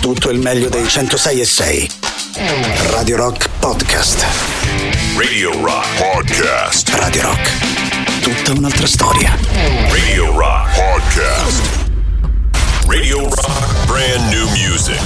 [0.00, 1.90] tutto il meglio dei 106 e 6.
[2.90, 4.24] Radio Rock Podcast.
[5.16, 6.88] Radio Rock Podcast.
[6.94, 7.50] Radio Rock.
[8.22, 9.36] Tutta un'altra storia.
[9.90, 11.62] Radio Rock Podcast.
[12.86, 14.98] Radio Rock Brand New Music.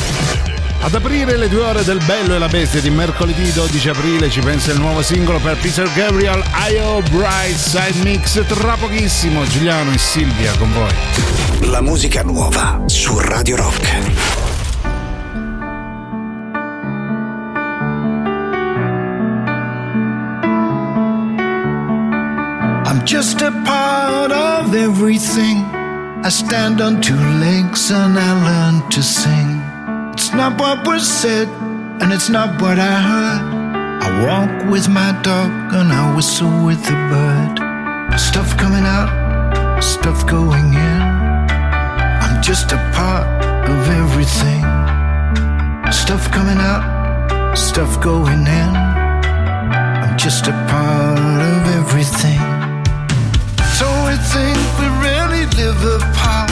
[0.81, 4.41] Ad aprire le due ore del Bello e la Bestia di mercoledì 12 aprile ci
[4.41, 7.03] pensa il nuovo singolo per Peter Gabriel, I.O.
[7.11, 8.45] Bright Side Mix.
[8.47, 11.69] Tra pochissimo Giuliano e Silvia con voi.
[11.69, 14.44] La musica nuova su Radio Rock.
[23.15, 25.59] Just a part of everything.
[26.27, 29.51] I stand on two legs and I learn to sing.
[30.13, 31.47] It's not what was said,
[32.01, 33.43] and it's not what I heard.
[34.07, 37.55] I walk with my dog and I whistle with the bird.
[38.19, 39.11] Stuff coming out,
[39.81, 41.01] stuff going in.
[42.25, 43.29] I'm just a part
[43.73, 44.63] of everything.
[45.93, 48.73] Stuff coming out, stuff going in.
[50.05, 52.64] I'm just a part of everything.
[54.15, 56.49] We think we really live apart.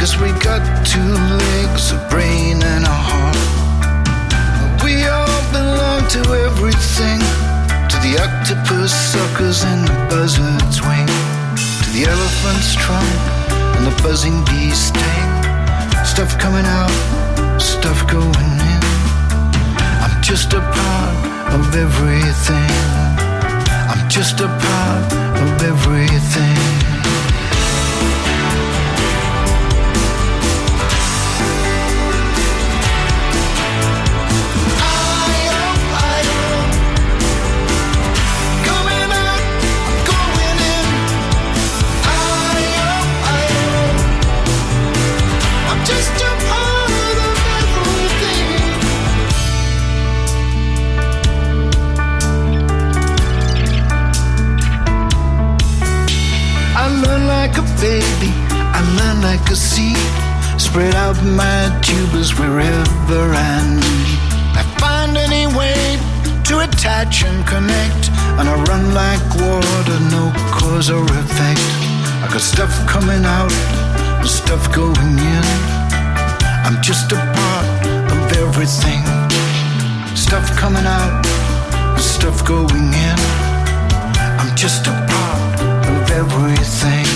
[0.00, 1.12] Cause we got two
[1.44, 3.36] legs, a brain, and a heart.
[4.82, 7.20] We all belong to everything.
[7.92, 11.04] To the octopus suckers and the buzzard's wing.
[11.84, 13.12] To the elephant's trunk
[13.76, 15.28] and the buzzing bee's sting.
[16.08, 16.96] Stuff coming out,
[17.60, 18.82] stuff going in.
[20.00, 21.16] I'm just a part
[21.60, 22.72] of everything.
[23.92, 26.71] I'm just a part of everything.
[61.12, 63.78] Out my tubers wherever I.
[64.56, 65.98] I find any way
[66.48, 68.08] to attach and connect.
[68.38, 71.60] And I run like water, no cause or effect.
[72.24, 73.52] I got stuff coming out
[74.20, 75.44] and stuff going in.
[76.64, 77.66] I'm just a part
[78.14, 79.04] of everything.
[80.16, 81.26] Stuff coming out,
[81.98, 83.18] stuff going in.
[84.40, 85.60] I'm just a part
[85.92, 87.11] of everything.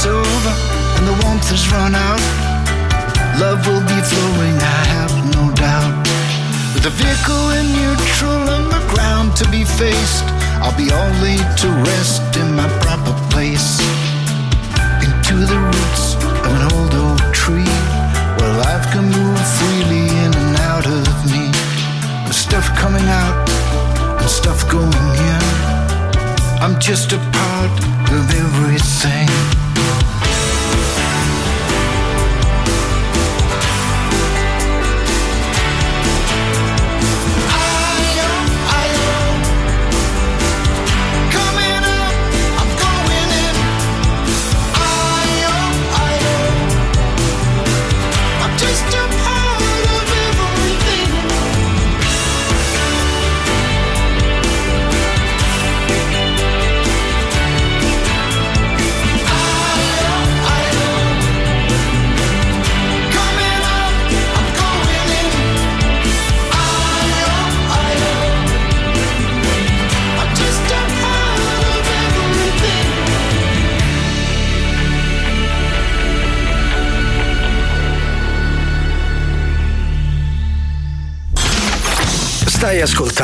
[0.00, 0.54] Is over
[0.96, 2.20] and the warmth has run out.
[3.40, 5.92] Love will be flowing, I have no doubt.
[6.72, 10.24] With the vehicle in neutral and the ground to be faced,
[10.62, 13.80] I'll be all laid to rest in my proper place.
[15.04, 17.76] Into the roots of an old oak tree,
[18.36, 21.52] where life can move freely in and out of me.
[22.24, 23.48] With stuff coming out
[24.20, 25.44] and stuff going in.
[26.62, 27.74] I'm just a part
[28.16, 29.49] of everything.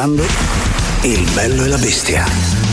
[0.07, 0.25] Ascoltando
[1.03, 2.66] Il bello e la bestia.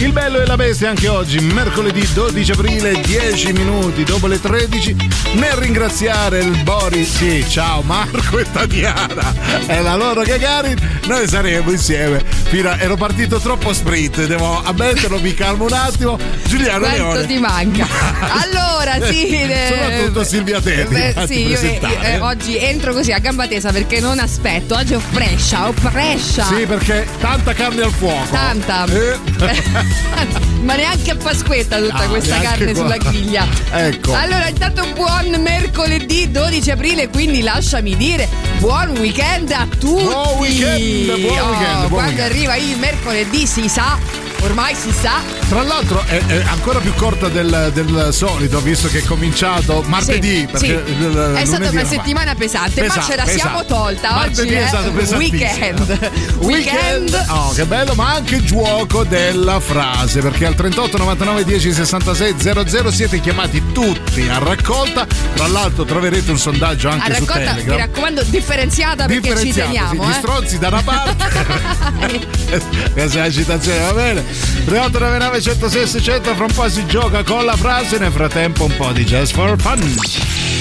[0.00, 4.96] Il bello e la bestia anche oggi, mercoledì 12 aprile, 10 minuti dopo le 13.
[5.34, 9.34] Nel ringraziare il Boris, sì, ciao Marco e Tatiana
[9.66, 12.24] e la loro Gagarin, noi saremo insieme.
[12.24, 16.18] Fino a, ero partito troppo sprint, devo ammetterlo, mi calmo un attimo.
[16.46, 17.26] Giuliano Quanto Leone.
[17.26, 17.86] ti manca?
[18.42, 19.28] Allora, sì.
[19.28, 20.94] eh, Soprattutto Silvia Tetti.
[20.94, 24.74] beh, fatti sì, io eh, eh, oggi entro così a gamba tesa perché non aspetto.
[24.76, 26.44] Oggi ho frescia, ho frescia.
[26.44, 28.30] Sì, perché tanta carne al fuoco.
[28.30, 28.86] Tanta.
[28.86, 29.29] Eh.
[30.62, 32.82] Ma neanche a Pasquetta tutta Ah, questa carne qua.
[32.82, 33.46] sulla griglia.
[33.72, 34.12] Ecco.
[34.14, 38.28] Allora, intanto buon mercoledì 12 aprile, quindi lasciami dire
[38.58, 40.02] buon weekend a tutti.
[40.04, 42.20] Buon weekend, buon Oh, weekend, buon quando weekend.
[42.30, 43.98] arriva il mercoledì si sa,
[44.42, 45.39] ormai si sa.
[45.50, 50.48] Tra l'altro è, è ancora più corta del, del solito, visto che è cominciato martedì.
[50.54, 50.70] Sì, sì.
[50.70, 53.66] È stata una settimana pesante, ma Pesante, ce la siamo pesante.
[53.66, 54.54] tolta Martedì oggi.
[54.54, 54.66] è eh.
[54.68, 55.16] stato.
[55.16, 56.10] Weekend.
[56.38, 57.24] Weekend.
[57.30, 62.90] Oh, che bello, ma anche gioco della frase, perché al 38 99 10 66 00
[62.92, 65.04] siete chiamati tutti a raccolta.
[65.34, 67.78] Tra l'altro troverete un sondaggio A anche su raccolta, mi Telegram.
[67.78, 69.90] raccomando, differenziata perché ci teniamo.
[69.90, 70.14] sì, gli eh.
[70.14, 72.28] stronzi da una parte
[72.92, 74.24] questa è la citazione va bene
[74.64, 78.92] 3899 106 600 fra un po' si gioca con la frase nel frattempo un po'
[78.92, 79.78] di Just for Fun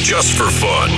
[0.02, 0.90] Just for fun.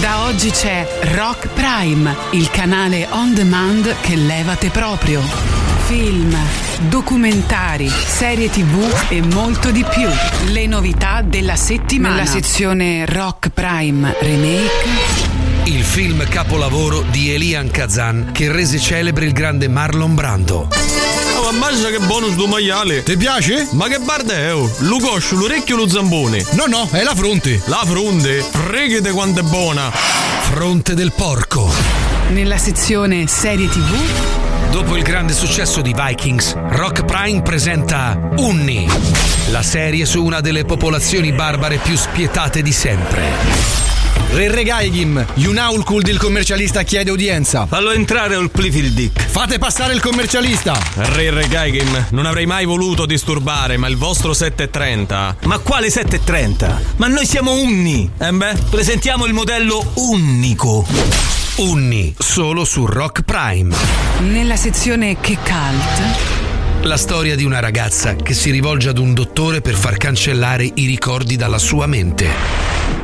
[0.00, 5.20] Da oggi c'è Rock Prime, il canale on demand che levate proprio.
[5.86, 6.36] Film,
[6.88, 10.08] documentari, serie tv e molto di più.
[10.52, 12.14] Le novità della settimana.
[12.16, 15.45] Nella sezione Rock Prime Remake.
[15.66, 20.68] Il film capolavoro di Elian Kazan che rese celebre il grande Marlon Brando.
[21.38, 23.02] Oh, ammazza che buono sto maiale!
[23.02, 23.66] Ti piace?
[23.72, 24.54] Ma che barda è?
[24.54, 24.70] Oh?
[24.78, 26.44] Lo coscio, l'orecchio o lo zambone?
[26.52, 27.60] No, no, è la fronte.
[27.64, 28.42] La fronte?
[28.48, 29.90] Freghete quanto è buona!
[29.90, 31.68] Fronte del porco.
[32.28, 34.70] Nella sezione serie tv.
[34.70, 38.88] Dopo il grande successo di Vikings, Rock Prime presenta Unni,
[39.50, 43.95] la serie su una delle popolazioni barbare più spietate di sempre.
[44.30, 47.66] Re Regaigim, Yunaulkuld il commercialista chiede udienza.
[47.66, 49.26] Fallo entrare il Plifield Dick!
[49.26, 50.78] Fate passare il commercialista.
[50.94, 55.36] Re Regaigim, non avrei mai voluto disturbare, ma il vostro 730.
[55.44, 56.80] Ma quale 730?
[56.96, 58.10] Ma noi siamo unni!
[58.18, 60.86] Eh beh, Presentiamo il modello unico.
[61.56, 63.74] Unni, solo su Rock Prime.
[64.18, 66.45] Nella sezione Che Cult.
[66.82, 70.86] La storia di una ragazza che si rivolge ad un dottore per far cancellare i
[70.86, 72.28] ricordi dalla sua mente.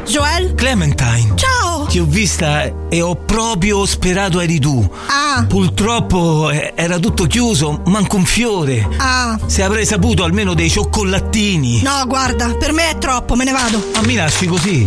[0.06, 0.54] Joel?
[0.54, 1.32] Clementine.
[1.34, 1.86] Ciao!
[1.86, 4.88] Ti ho vista e ho proprio sperato eri tu.
[5.06, 8.86] Ah, Purtroppo eh, era tutto chiuso, manco un fiore.
[8.98, 9.38] ah.
[9.46, 11.82] Se avrei saputo almeno dei cioccolatini.
[11.82, 13.84] No, guarda, per me è troppo, me ne vado.
[13.94, 14.86] Ma mi lasci così?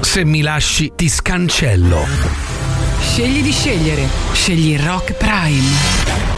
[0.00, 2.06] Se mi lasci, ti scancello.
[3.00, 4.08] Scegli di scegliere.
[4.32, 6.31] Scegli Rock Prime.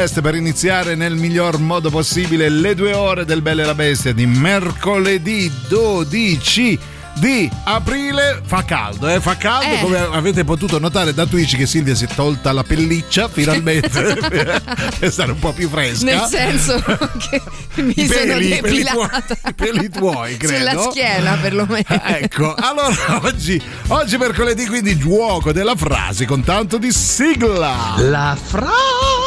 [0.00, 4.14] Everlast per iniziare nel miglior modo possibile le due ore del Belle e la Bestia
[4.14, 6.78] di mercoledì 12
[7.16, 9.20] di aprile fa caldo, eh?
[9.20, 9.80] fa caldo Eh.
[9.80, 14.62] come avete potuto notare da Twitch che Silvia si è tolta la pelliccia finalmente per
[15.10, 16.04] stare un po' più fresca.
[16.04, 16.82] Nel senso
[17.28, 17.42] che
[17.82, 19.34] mi I sono peli, i peli depilata.
[19.34, 20.56] tuoi, peli tuoi, credo.
[20.70, 21.84] Sulla schiena perlomeno.
[22.20, 27.96] Ecco, allora oggi, oggi mercoledì quindi gioco della frase con tanto di sigla.
[27.98, 29.19] La frase.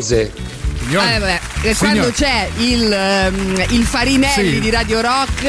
[0.00, 0.49] fazer.
[0.90, 4.60] Signori, Eh, beh, eh, quando c'è il, ehm, il Farinelli Sì.
[4.60, 5.44] di Radio Rock,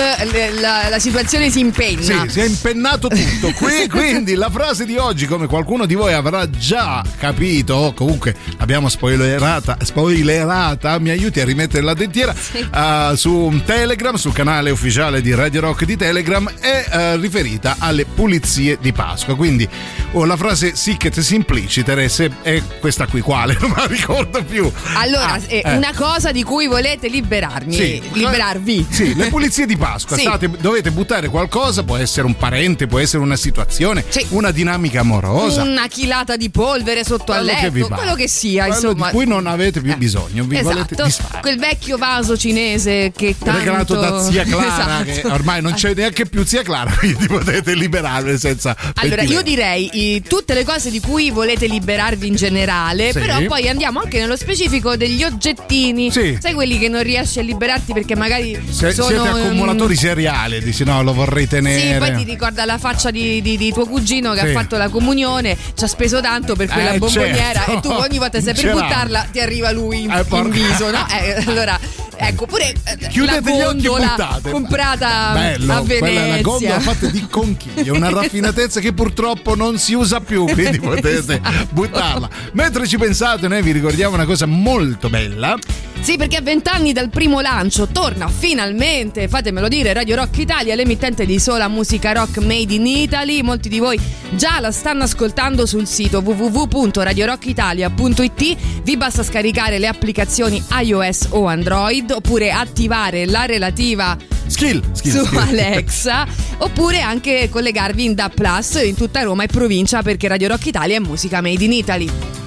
[0.59, 2.01] la, la situazione si impenna.
[2.01, 3.51] Sì, si è impennato tutto.
[3.57, 8.35] Qui, quindi la frase di oggi, come qualcuno di voi avrà già capito, o comunque
[8.59, 15.21] l'abbiamo spoilerata, spoilerata, mi aiuti a rimettere la dentiera eh, su Telegram, sul canale ufficiale
[15.21, 19.35] di Radio Rock di Telegram, è eh, riferita alle pulizie di Pasqua.
[19.35, 19.67] Quindi
[20.11, 23.57] oh, la frase sic et simpliciter se- è questa qui, quale?
[23.61, 24.71] Non la ricordo più.
[24.95, 25.75] Allora, Ah, eh, eh.
[25.75, 28.01] una cosa di cui volete liberarmi, Sì.
[28.13, 28.85] liberarvi.
[28.89, 30.15] Sì, le pulizie di Pasqua.
[30.21, 30.23] Sì.
[30.23, 35.63] State- dovete buttare qualcosa, può essere un parente, può essere una situazione, una dinamica amorosa.
[35.63, 39.05] Una chilata di polvere sotto al Quello vi letto, quello che sia, Quello insomma.
[39.09, 41.07] di cui non avete più bisogno, vi Esatto,
[41.41, 45.27] quel vecchio vaso cinese che tanto Regalato da zia Clara, Esatto.
[45.27, 48.75] che ormai non c'è neanche più zia Clara, quindi potete liberarvi senza.
[48.95, 53.19] Allora, io direi i- tutte le cose di cui volete liberarvi in generale, Sì.
[53.19, 56.11] però poi andiamo anche nello specifico degli oggettini.
[56.11, 56.37] Sì.
[56.39, 60.61] Sai quelli che non riesci a liberarti perché magari Se- sono siete accumulatori mm, seriali,
[60.63, 61.97] dici no, lo vorrei Sì, tenere.
[61.97, 64.45] poi ti ricorda la faccia di, di- di tuo cugino che Sì.
[64.47, 67.71] ha fatto la comunione, ci ha speso tanto per quella Eh, bomboniera certo.
[67.71, 68.73] e tu ogni volta sei per Ce l'ha.
[68.81, 71.05] buttarla ti arriva lui in, Eh, in viso, no?
[71.09, 71.79] Eh, allora,
[72.15, 76.21] ecco, pure eh, Chiudete la gli occhi e gondola comprata Bello, a quella è la
[76.21, 76.41] Venezia.
[76.43, 81.67] gondola fatta di conchiglie, una raffinatezza che purtroppo non si usa più, quindi potete Esatto.
[81.71, 82.29] buttarla.
[82.53, 85.59] Mentre ci pensate, noi vi ricordiamo una cosa molto bella.
[85.99, 91.27] Sì, perché a vent'anni dal primo lancio torna finalmente, fatemelo dire, Radio Rock Italia, l'emittente
[91.27, 93.43] di sola musica rock made in Italy.
[93.43, 93.99] Molti di voi
[94.31, 98.57] già la stanno ascoltando sul sito www.radiorockitalia.it.
[98.81, 105.23] Vi basta scaricare le applicazioni iOS o Android oppure attivare la relativa skill, skill, su
[105.25, 105.37] skill.
[105.37, 106.25] Alexa
[106.57, 110.95] oppure anche collegarvi in DAP Plus in tutta Roma e provincia perché Radio Rock Italia
[110.95, 112.40] è musica made in Italy.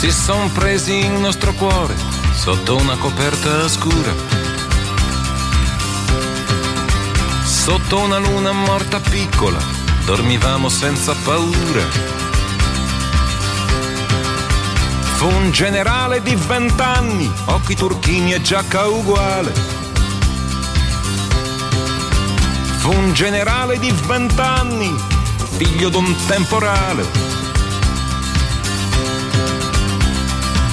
[0.00, 1.94] Si son presi il nostro cuore
[2.32, 4.14] sotto una coperta scura.
[7.44, 9.58] Sotto una luna morta piccola,
[10.06, 11.82] dormivamo senza paura.
[15.16, 19.52] Fu un generale di vent'anni, occhi turchini e giacca uguale.
[22.78, 24.94] Fu un generale di vent'anni,
[25.58, 27.49] figlio d'un temporale.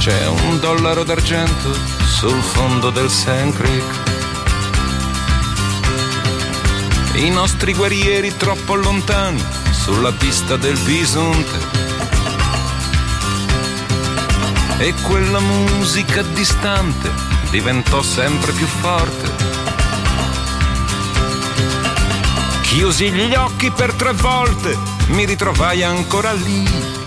[0.07, 1.73] C'è un dollaro d'argento
[2.05, 3.83] sul fondo del Sand Creek.
[7.15, 11.59] I nostri guerrieri troppo lontani sulla pista del bisonte.
[14.77, 17.11] E quella musica distante
[17.49, 19.29] diventò sempre più forte.
[22.61, 27.06] Chiusi gli occhi per tre volte, mi ritrovai ancora lì.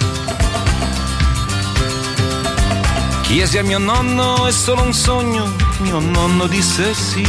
[3.30, 7.24] Chiesi a mio nonno, è solo un sogno, mio nonno disse sì.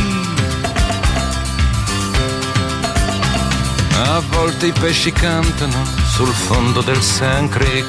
[4.03, 7.85] A volte i pesci cantano sul fondo del Sand Creek.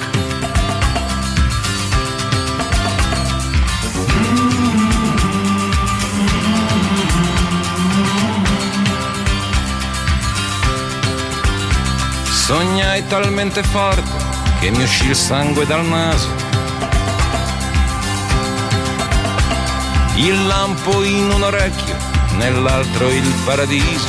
[12.30, 14.02] Sognai talmente forte
[14.60, 16.41] che mi uscì il sangue dal naso.
[20.14, 21.96] Il lampo in un orecchio,
[22.36, 24.08] nell'altro il paradiso.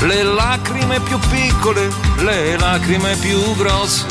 [0.00, 4.04] Le lacrime più piccole, le lacrime più grosse.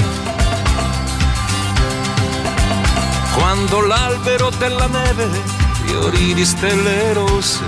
[3.33, 5.29] Quando l'albero della neve
[5.85, 7.59] fiorì di stelle rosse.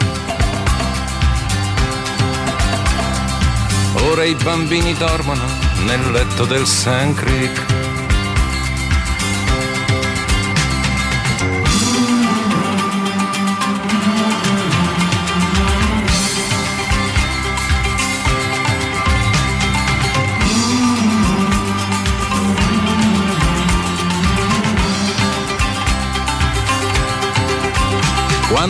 [4.09, 5.43] Ora i bambini dormono
[5.85, 7.64] nel letto del Sand Creek.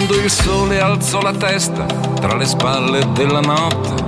[0.05, 1.83] Quando il sole alzò la testa
[2.21, 4.03] tra le spalle della notte.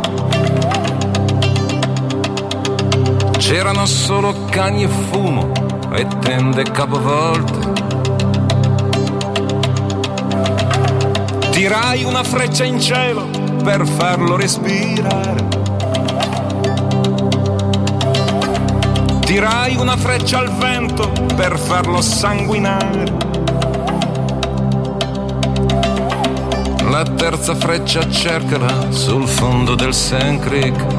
[3.39, 5.51] C'erano solo cani e fumo
[5.91, 7.73] e tende capovolte.
[11.49, 13.27] Tirai una freccia in cielo
[13.63, 15.47] per farlo respirare.
[19.21, 23.26] Tirai una freccia al vento per farlo sanguinare.
[26.97, 30.95] La terza freccia cercala sul fondo del Sand Creek.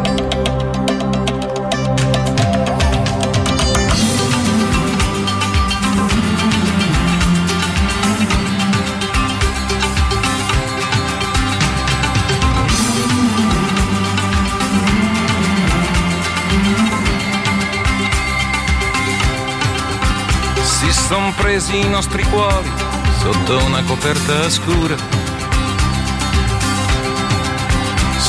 [21.36, 22.70] Presi i nostri cuori
[23.20, 25.27] sotto una coperta scura.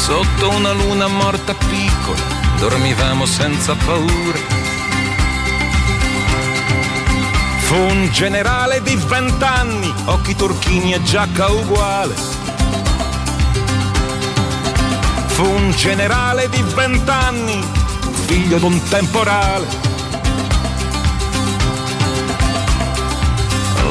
[0.09, 2.19] Sotto una luna morta piccola,
[2.57, 4.39] dormivamo senza paura.
[7.59, 12.15] Fu un generale di vent'anni, occhi turchini e giacca uguale.
[15.27, 17.63] Fu un generale di vent'anni,
[18.25, 19.67] figlio d'un temporale.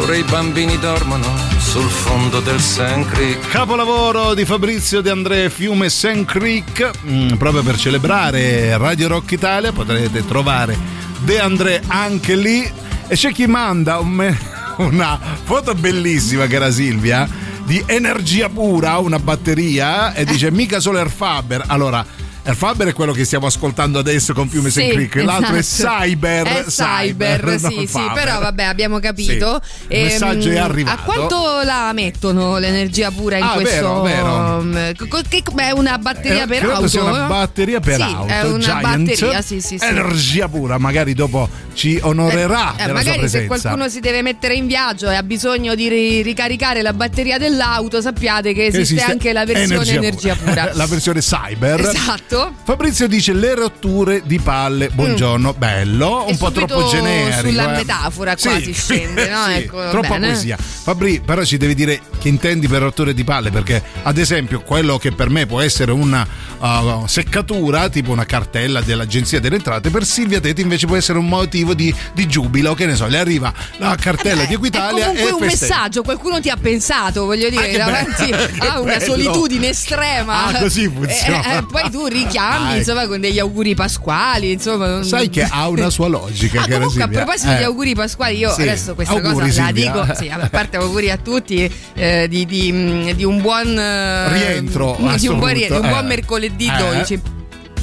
[0.01, 1.38] Ora i bambini dormono
[1.69, 3.47] sul fondo del Sand Creek.
[3.49, 9.71] Capolavoro di Fabrizio De André Fiume Sand Creek, mm, proprio per celebrare Radio Rock Italia
[9.71, 10.75] potrete trovare
[11.19, 12.67] De André anche lì
[13.07, 14.39] e c'è chi manda un me-
[14.81, 17.29] una foto bellissima che era Silvia
[17.65, 21.65] di energia pura, una batteria e dice mica solo Airfaber.
[21.67, 22.03] Allora
[22.49, 25.99] Airfaber è quello che stiamo ascoltando adesso con Fiume Sì, Creek, l'altro esatto.
[26.03, 26.47] è Cyber.
[26.47, 28.13] È cyber, non sì, sì, Faber.
[28.25, 29.61] però vabbè, abbiamo capito.
[29.63, 29.95] Sì.
[29.95, 30.99] Il messaggio è Ehm, arrivato.
[30.99, 34.01] A quanto la mettono l'energia pura in Ah, questo?
[34.01, 34.97] vero, vero.
[35.09, 36.89] co- Che è una batteria Eh, per credo auto?
[36.89, 38.33] sia una batteria per Sì, auto.
[38.33, 38.81] È una Giant.
[38.83, 39.85] batteria, sì, sì, sì.
[39.85, 44.67] Energia pura, magari dopo ci onorerà Eh, sua magari se qualcuno si deve mettere in
[44.67, 49.33] viaggio e ha bisogno di ri- ricaricare la batteria dell'auto, sappiate che esiste, Esiste anche
[49.35, 50.71] la versione energia, pura.
[50.73, 51.81] la versione cyber.
[51.81, 52.37] Esatto.
[52.65, 54.91] Fabrizio dice le rotture di palle.
[54.93, 57.49] Buongiorno, bello, un E po' troppo generico.
[57.49, 57.77] sulla eh.
[57.77, 58.49] metafora Sì.
[58.49, 59.45] quasi scende, no?
[59.47, 60.27] Sì, Ecco, troppa bene.
[60.29, 60.57] poesia.
[60.59, 64.99] Fabri, però ci devi dire che intendi per rotture di palle, perché ad esempio quello
[64.99, 66.27] che per me può essere una
[66.59, 71.27] uh, seccatura, tipo una cartella dell'Agenzia delle Entrate, per Silvia Teti invece può essere un
[71.29, 75.29] motivo di, di giubilo, che ne so, le arriva la cartella di È Equitalia comunque
[75.29, 75.75] e un festeggia.
[75.77, 78.31] messaggio, qualcuno ti ha pensato, voglio dire, Ah, davanti
[78.67, 79.05] a una bello.
[79.13, 80.47] solitudine estrema.
[80.47, 81.43] Ah, così funziona.
[81.45, 85.03] Eh, eh, poi tu richiami, Ah, insomma, con degli auguri pasquali, insomma.
[85.03, 87.57] Sai che ha una sua logica, Ah, comunque, a proposito Eh.
[87.57, 88.63] di auguri pasquali, io Sì.
[88.63, 93.13] adesso questa Auguri, cosa la dico, sì, a parte auguri a tutti eh, di, di,
[93.17, 96.09] di un buon eh, Rientro di un buon, assoluto, rie- di un buon eh.
[96.09, 96.77] mercoledì Eh.
[96.77, 97.21] 12.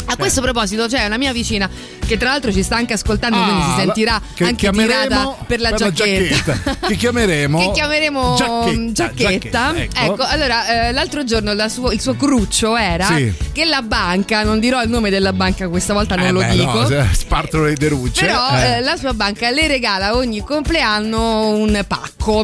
[0.07, 1.69] A questo proposito c'è una mia vicina
[2.05, 5.35] che tra l'altro ci sta anche ascoltando, quindi si Ah, sentirà la- che anche tirata
[5.47, 6.35] per la giacchetta.
[6.53, 6.87] giacchetta.
[6.87, 9.73] Che chiameremo Che chiameremo giacchetta, giacchetta.
[9.73, 10.13] giacchetta, Ecco.
[10.13, 10.23] ecco.
[10.23, 13.33] allora eh, l'altro giorno la suo- il suo cruccio era Sì.
[13.51, 16.49] che la banca, non dirò il nome della banca questa volta, non Eh lo beh,
[16.51, 16.87] dico.
[16.87, 18.25] no, spartono le derucce.
[18.25, 18.61] Però eh.
[18.77, 22.43] eh, la sua banca le regala ogni compleanno un pacco.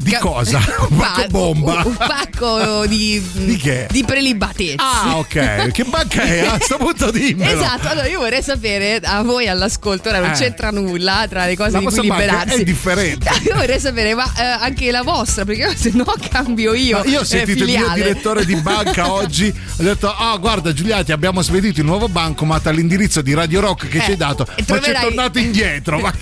[0.00, 0.58] Di cosa?
[0.88, 1.82] un pacco bomba?
[1.84, 3.86] Un, un pacco di, Di che?
[3.90, 4.76] di prelibatezze.
[4.78, 5.70] Ah, ok.
[5.72, 6.40] Che banca è?
[6.46, 7.60] A sto punto dimmelo.
[7.60, 10.34] Esatto, allora io vorrei sapere a voi all'ascolto, ora non Eh.
[10.34, 12.60] c'entra nulla tra le cose La di cui liberarsi.
[12.60, 13.30] è differente.
[13.48, 16.98] Io vorrei sapere, ma eh, anche la vostra, perché se no cambio io.
[16.98, 19.48] No, io ho eh, sentito il mio direttore di banca oggi.
[19.78, 23.98] Ho detto: Ah, guarda, Giuliati, abbiamo spedito il nuovo bancomat all'indirizzo di Radio Rock che
[23.98, 24.42] Eh, ci hai dato.
[24.44, 25.98] e Ma ci è troverai- tornato indietro.
[25.98, 26.12] Ma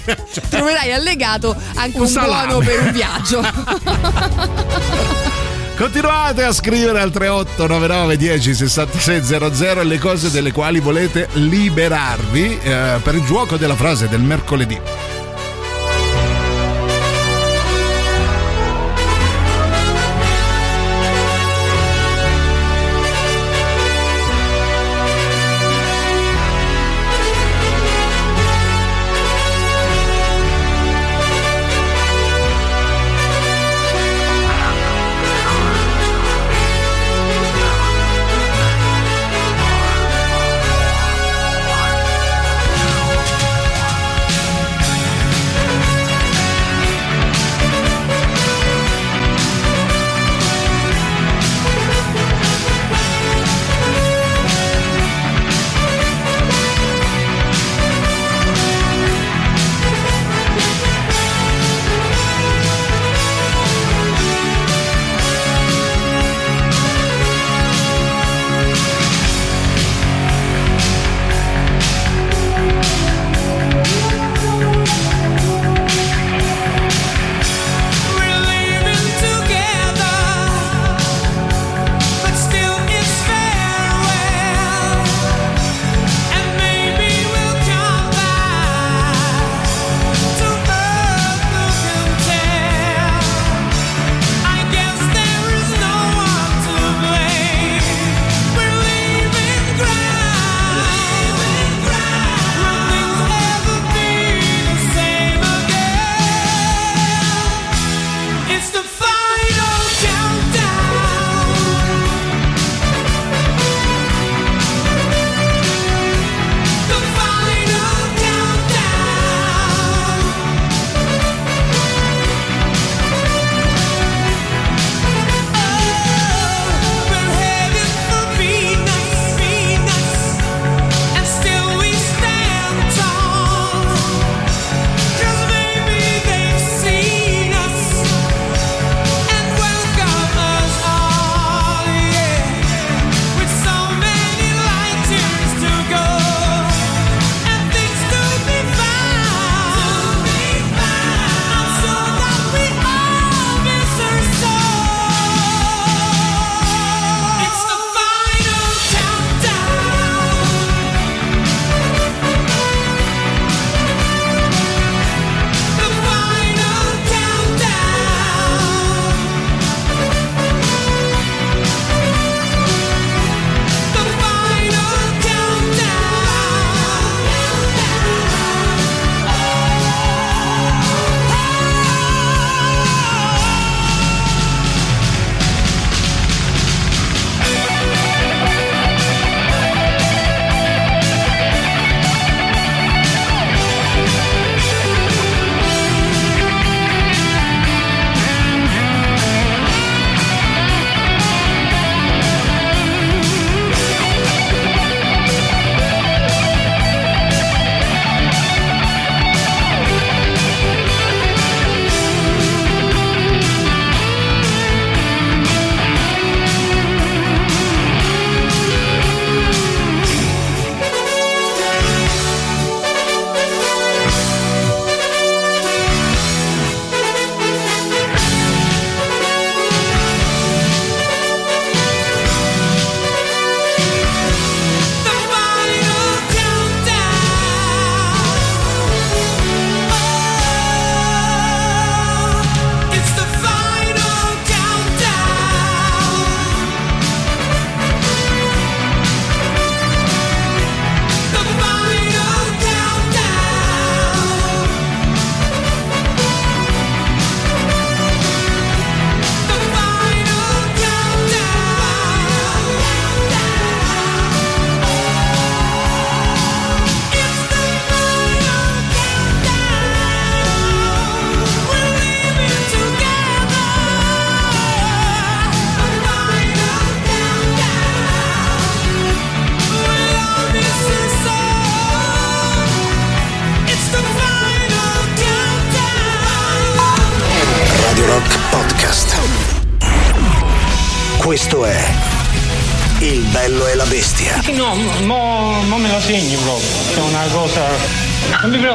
[0.49, 3.41] Troverai allegato anche Un un, buono per un viaggio.
[5.77, 12.99] Continuate a scrivere al 3899 10 66 00 le cose delle quali volete liberarvi eh,
[13.03, 14.81] per il gioco della frase del mercoledì.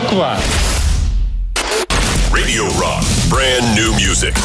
[0.01, 0.41] Preoccupare.
[2.31, 4.37] Radio Rock, brand new music.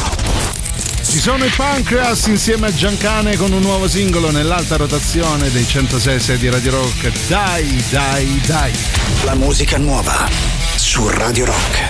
[1.03, 6.37] Ci sono i Pancreas insieme a Giancane con un nuovo singolo nell'alta rotazione dei 106
[6.37, 7.27] di Radio Rock.
[7.27, 8.73] Dai, dai, dai.
[9.23, 10.27] La musica nuova
[10.75, 11.86] su Radio Rock.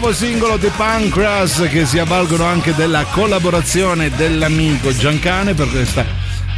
[0.00, 6.04] Nuovo singolo di Pancras che si avvalgono anche della collaborazione dell'amico Giancane per questa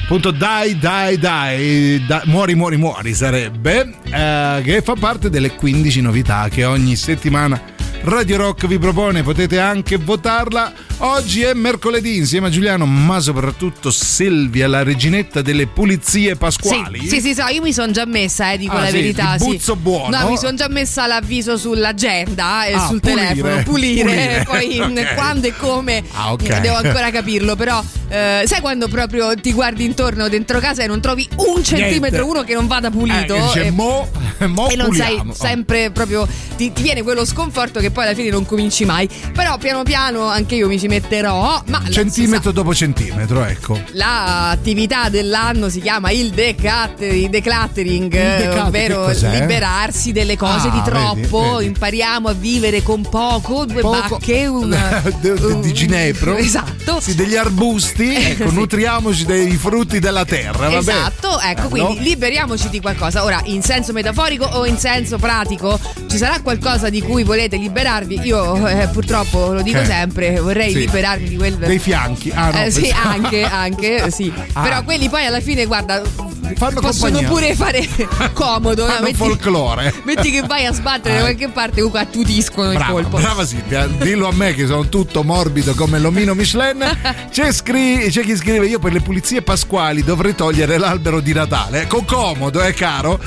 [0.03, 6.03] appunto Dai Dai Dai, da- muori muori muori sarebbe, eh, che fa parte delle 15
[6.03, 7.70] novità che ogni settimana
[8.03, 10.73] Radio Rock vi propone, potete anche votarla.
[11.03, 17.01] Oggi è mercoledì insieme a Giuliano, ma soprattutto Silvia, la reginetta delle pulizie pasquali.
[17.01, 19.35] Sì, sì, sì, so, io mi sono già messa, eh, dico Ah, la sì, verità.
[19.35, 19.47] il sì.
[19.49, 20.17] buzzo buono.
[20.19, 23.63] No, mi sono già messa l'avviso sull'agenda e Ah, sul pulire, telefono.
[23.71, 25.15] Pulire, pulire, poi in- ok.
[25.15, 26.61] quando e come Ah, ok.
[26.61, 27.55] devo ancora capirlo.
[27.55, 32.27] Però, eh, sai quando proprio ti guardi intorno dentro casa e non trovi un centimetro
[32.27, 33.35] uno che non vada pulito?
[33.55, 34.09] Eh, e, mo,
[34.49, 35.33] mo e non sai puliamo.
[35.35, 39.09] Sempre proprio ti, ti viene quello sconforto che poi alla fine non cominci mai.
[39.33, 41.63] Però piano piano anche io mi ci metterò.
[41.67, 43.79] Ma centimetro dopo centimetro, ecco.
[43.93, 51.41] L'attività dell'anno si chiama il decluttering, decluttering, ovvero che liberarsi delle cose Ah, di troppo.
[51.43, 51.67] vedi, vedi.
[51.67, 54.17] Impariamo a vivere con poco, due Poco.
[54.19, 55.03] bacche, una,
[55.61, 56.37] di, ginepro.
[56.51, 57.01] Esatto.
[57.01, 58.15] Sì, degli arbusti.
[58.31, 58.55] Ecco, Sì.
[58.55, 60.69] nutriamoci dei frutti della terra.
[60.69, 60.77] Vabbè.
[60.77, 61.87] Esatto, ecco, Bello.
[61.87, 63.25] quindi liberiamoci di qualcosa.
[63.25, 67.79] Ora, in senso metaforico o in senso pratico, ci sarà qualcosa di cui volete liberarvi?
[68.25, 69.85] Io eh, purtroppo lo dico Eh.
[69.85, 70.79] sempre, vorrei Sì.
[70.81, 72.31] liberarmi di quel Dei fianchi.
[72.35, 74.33] Ah, no, Eh, sì, anche, anche, sì.
[74.53, 74.63] Ah.
[74.63, 76.03] Però quelli poi alla fine, guarda,
[76.57, 77.29] fanno possono compagnia.
[77.29, 77.89] pure fare
[78.33, 78.85] comodo.
[78.87, 78.93] no?
[78.93, 79.95] Fanno Metti, folklore.
[80.05, 83.19] metti che vai a sbattere da qualche parte, comunque attutiscono il Brava, colpo.
[83.19, 86.99] brava Silvia, dillo a me che sono tutto morbido come l'omino Michelin.
[87.31, 91.83] C'è, scri- c'è chi scrive: Io per le pulizie pasquali dovrei togliere l'albero di Natale.
[91.83, 93.19] Ecco, comodo, è caro,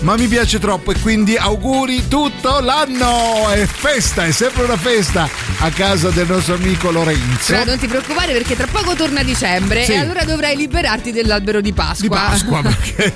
[0.00, 3.48] ma mi piace troppo e quindi auguri tutto l'anno!
[3.50, 7.52] È festa, è sempre una festa a casa del nostro amico Lorenzo.
[7.52, 9.92] Però non ti preoccupare perché tra poco torna dicembre Sì.
[9.92, 12.02] e allora dovrai liberarti dell'albero di Pasqua.
[12.02, 12.62] Di Pasqua,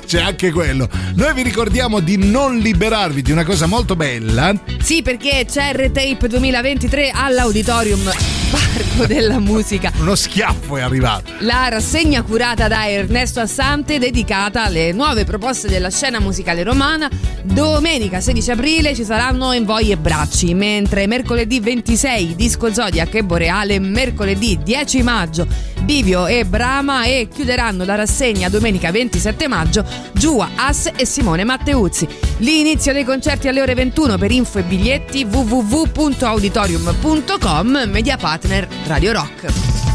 [0.06, 0.88] c'è anche quello.
[1.14, 4.54] Noi vi ricordiamo di non liberarvi di una cosa molto bella.
[4.80, 8.10] Sì, perché c'è R-Tape 2023 all'Auditorium
[8.50, 9.90] Parco della Musica.
[9.98, 11.30] Uno schiaffo è arrivato.
[11.38, 17.08] La rassegna curata da Ernesto Assante dedicata alle nuove proposte della scena musicale romana.
[17.42, 23.78] Domenica 16 aprile ci saranno Envoi e Bracci, mentre mercoledì 26 Disco Zodiac e Boreale,
[23.78, 25.46] mercoledì 10 maggio
[25.82, 32.08] Bivio e Brama e chiuderanno la rassegna domenica 27 maggio Giua, As e Simone Matteuzzi.
[32.38, 39.91] L'inizio dei concerti alle ore 21 per info e biglietti www.auditorium.com media partner Radio Rock.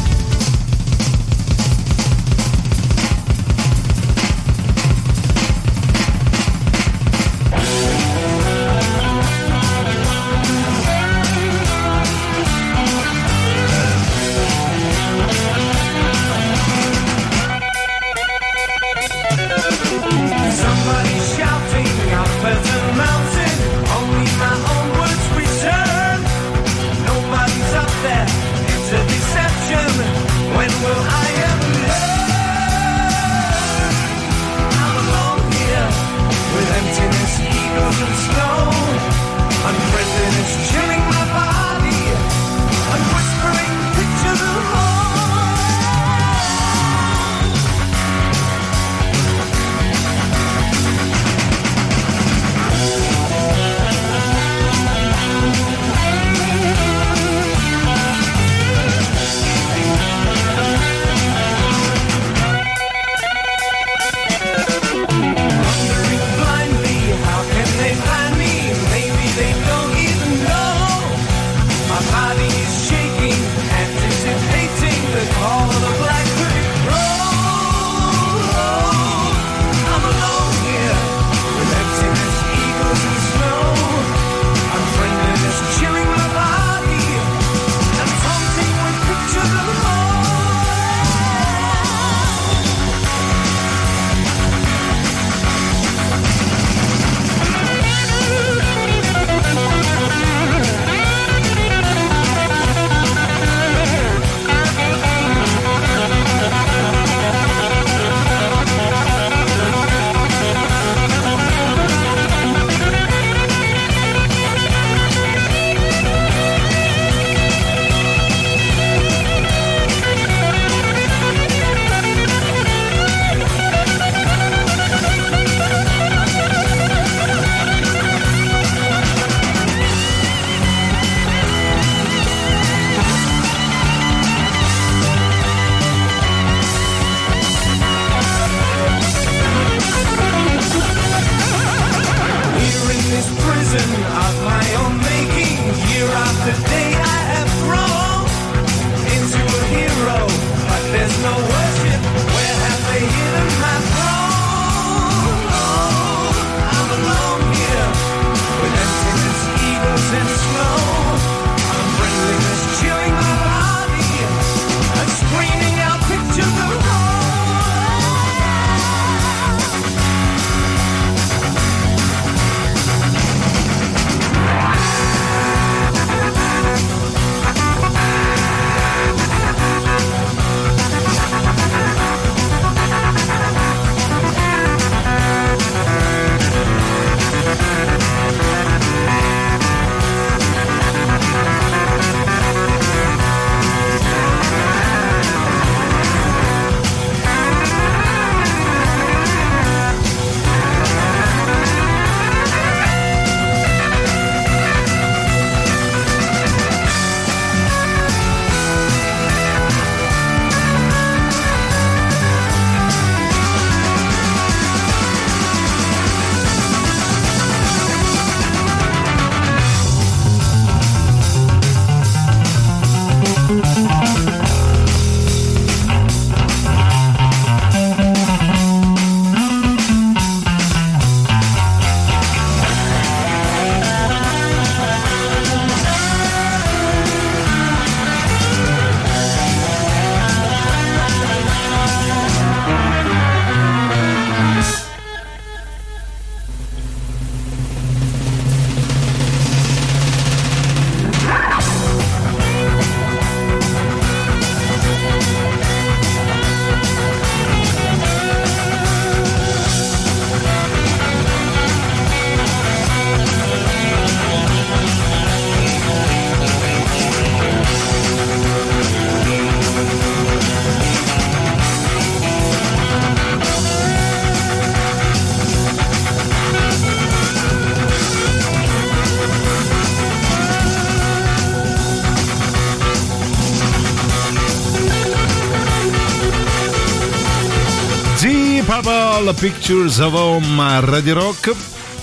[289.40, 291.54] Pictures of Home Radio Rock.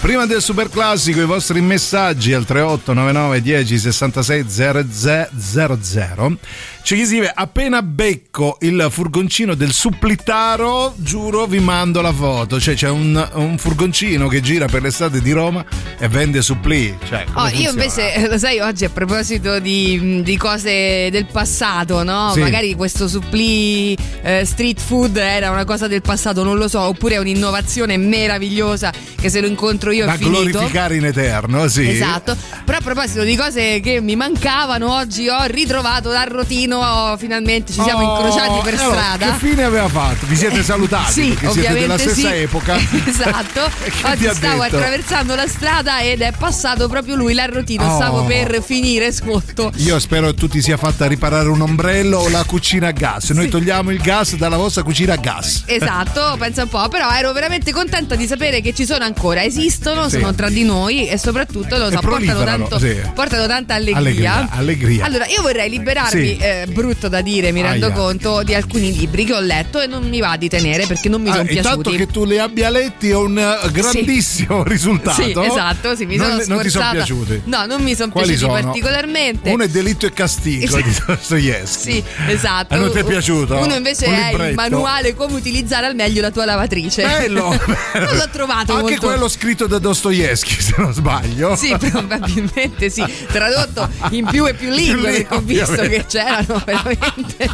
[0.00, 6.36] Prima del super classico, i vostri messaggi al 3899 10 66 000.
[6.82, 12.60] C'è chi scrive: Appena becco il furgoncino del supplitaro, giuro, vi mando la foto.
[12.60, 15.64] Cioè, c'è un, un furgoncino che gira per le strade di Roma
[16.04, 16.94] e vende supplì.
[17.08, 22.30] Cioè, Oh, io invece, lo sai, oggi a proposito di, di cose del passato, no?
[22.34, 22.40] Sì.
[22.40, 27.14] Magari questo suppli eh, street food era una cosa del passato, non lo so, oppure
[27.14, 30.50] è un'innovazione meravigliosa che se lo incontro io da è finito.
[30.50, 31.88] glorificare in eterno, sì.
[31.88, 32.36] Esatto,
[32.66, 37.80] però a proposito di cose che mi mancavano, oggi ho ritrovato l'Arrotino, oh, finalmente ci
[37.82, 39.26] siamo Oh, incrociati per allora, strada.
[39.38, 40.26] Che fine aveva fatto?
[40.26, 41.12] Vi siete salutati?
[41.12, 42.26] Sì, perché siete della stessa sì.
[42.26, 42.76] epoca.
[43.06, 43.62] esatto.
[44.04, 44.76] Oggi stavo detto?
[44.76, 47.84] attraversando la strada ed è passato proprio lui, l'Arrotino.
[47.84, 47.94] Oh.
[47.96, 49.72] Stavo per finire sotto.
[49.76, 53.30] Io spero che tu ti sia fatta riparare un ombrello o la cucina a gas.
[53.30, 55.64] Noi togliamo il gas dalla vostra cucina a gas.
[55.66, 60.08] Esatto, pensa un po', però ero veramente contenta di sapere che ci sono ancora, esistono,
[60.08, 60.18] Sì.
[60.18, 62.96] sono tra di noi e soprattutto lo so, portano, tanto, sì.
[63.14, 63.98] portano tanta allegria.
[63.98, 65.04] Allegria, allegria.
[65.04, 66.36] Allora, io vorrei liberarmi, Sì.
[66.36, 67.94] eh, brutto da dire, mi rendo Aia.
[67.94, 71.22] conto, di alcuni libri che ho letto e non mi va di tenere perché non
[71.22, 71.96] mi Ah, sono intanto piaciuti.
[71.96, 75.22] che tu li abbia letti è un eh, grandissimo risultato.
[75.22, 77.42] Sì, esatto, sì, mi non, sono non ti sono piaciuti.
[77.44, 78.52] No, non mi Quali piaciuti sono?
[78.52, 79.50] particolarmente.
[79.50, 81.92] Uno è delitto e castigo di Dostoevsky.
[81.92, 82.74] Sì, esatto.
[82.74, 83.56] E non ti è piaciuto?
[83.56, 87.02] Uno invece Un è il manuale come utilizzare al meglio la tua lavatrice.
[87.02, 87.48] Bello!
[87.94, 89.06] non l'ho trovato Anche molto.
[89.06, 91.56] quello scritto da Dostoevsky, se non sbaglio.
[91.56, 97.48] Sì, probabilmente sì, tradotto in più e più lingue perché ho visto che c'erano veramente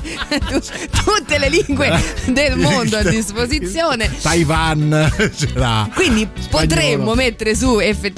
[0.49, 0.61] tu-
[1.05, 4.11] tutte le lingue del mondo a disposizione.
[4.21, 5.89] Taiwan ce l'ha.
[5.95, 8.10] Quindi potremmo mettere su effettivamente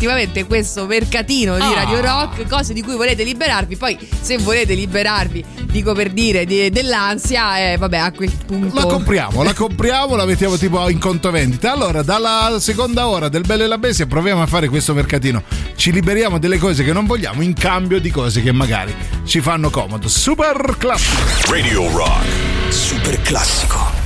[0.46, 1.84] questo mercatino di Ah.
[1.84, 3.76] Radio Rock, cose di cui volete liberarvi.
[3.76, 8.74] Poi, se volete liberarvi, dico per dire, di- dell'ansia, eh, vabbè, a quel punto.
[8.74, 11.72] La compriamo, la compriamo, la mettiamo tipo in conto vendita.
[11.72, 15.42] Allora, dalla seconda ora del Bello e la Bestia proviamo a fare questo mercatino.
[15.76, 19.70] Ci liberiamo delle cose che non vogliamo in cambio di cose che magari ci fanno
[19.70, 20.08] comodo.
[20.08, 21.50] Super classico.
[21.50, 22.26] Radio Rock.
[22.68, 24.01] Super classico.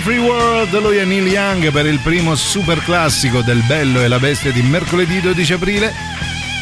[0.00, 4.18] Free World, lui è Neil Young per il primo super classico del Bello e la
[4.18, 5.92] Bestia di mercoledì 12 aprile.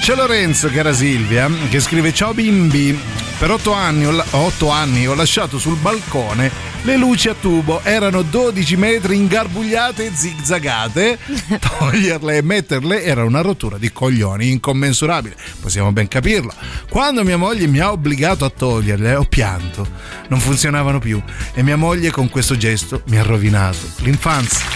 [0.01, 2.99] C'è Lorenzo, cara Silvia, che scrive Ciao bimbi,
[3.39, 8.77] per otto anni, otto anni ho lasciato sul balcone le luci a tubo, erano 12
[8.77, 11.19] metri ingarbugliate e zigzagate.
[11.79, 16.53] Toglierle e metterle era una rottura di coglioni incommensurabile, possiamo ben capirlo.
[16.89, 19.87] Quando mia moglie mi ha obbligato a toglierle, ho pianto,
[20.29, 21.21] non funzionavano più
[21.55, 24.67] e mia moglie con questo gesto mi ha rovinato l'infanzia.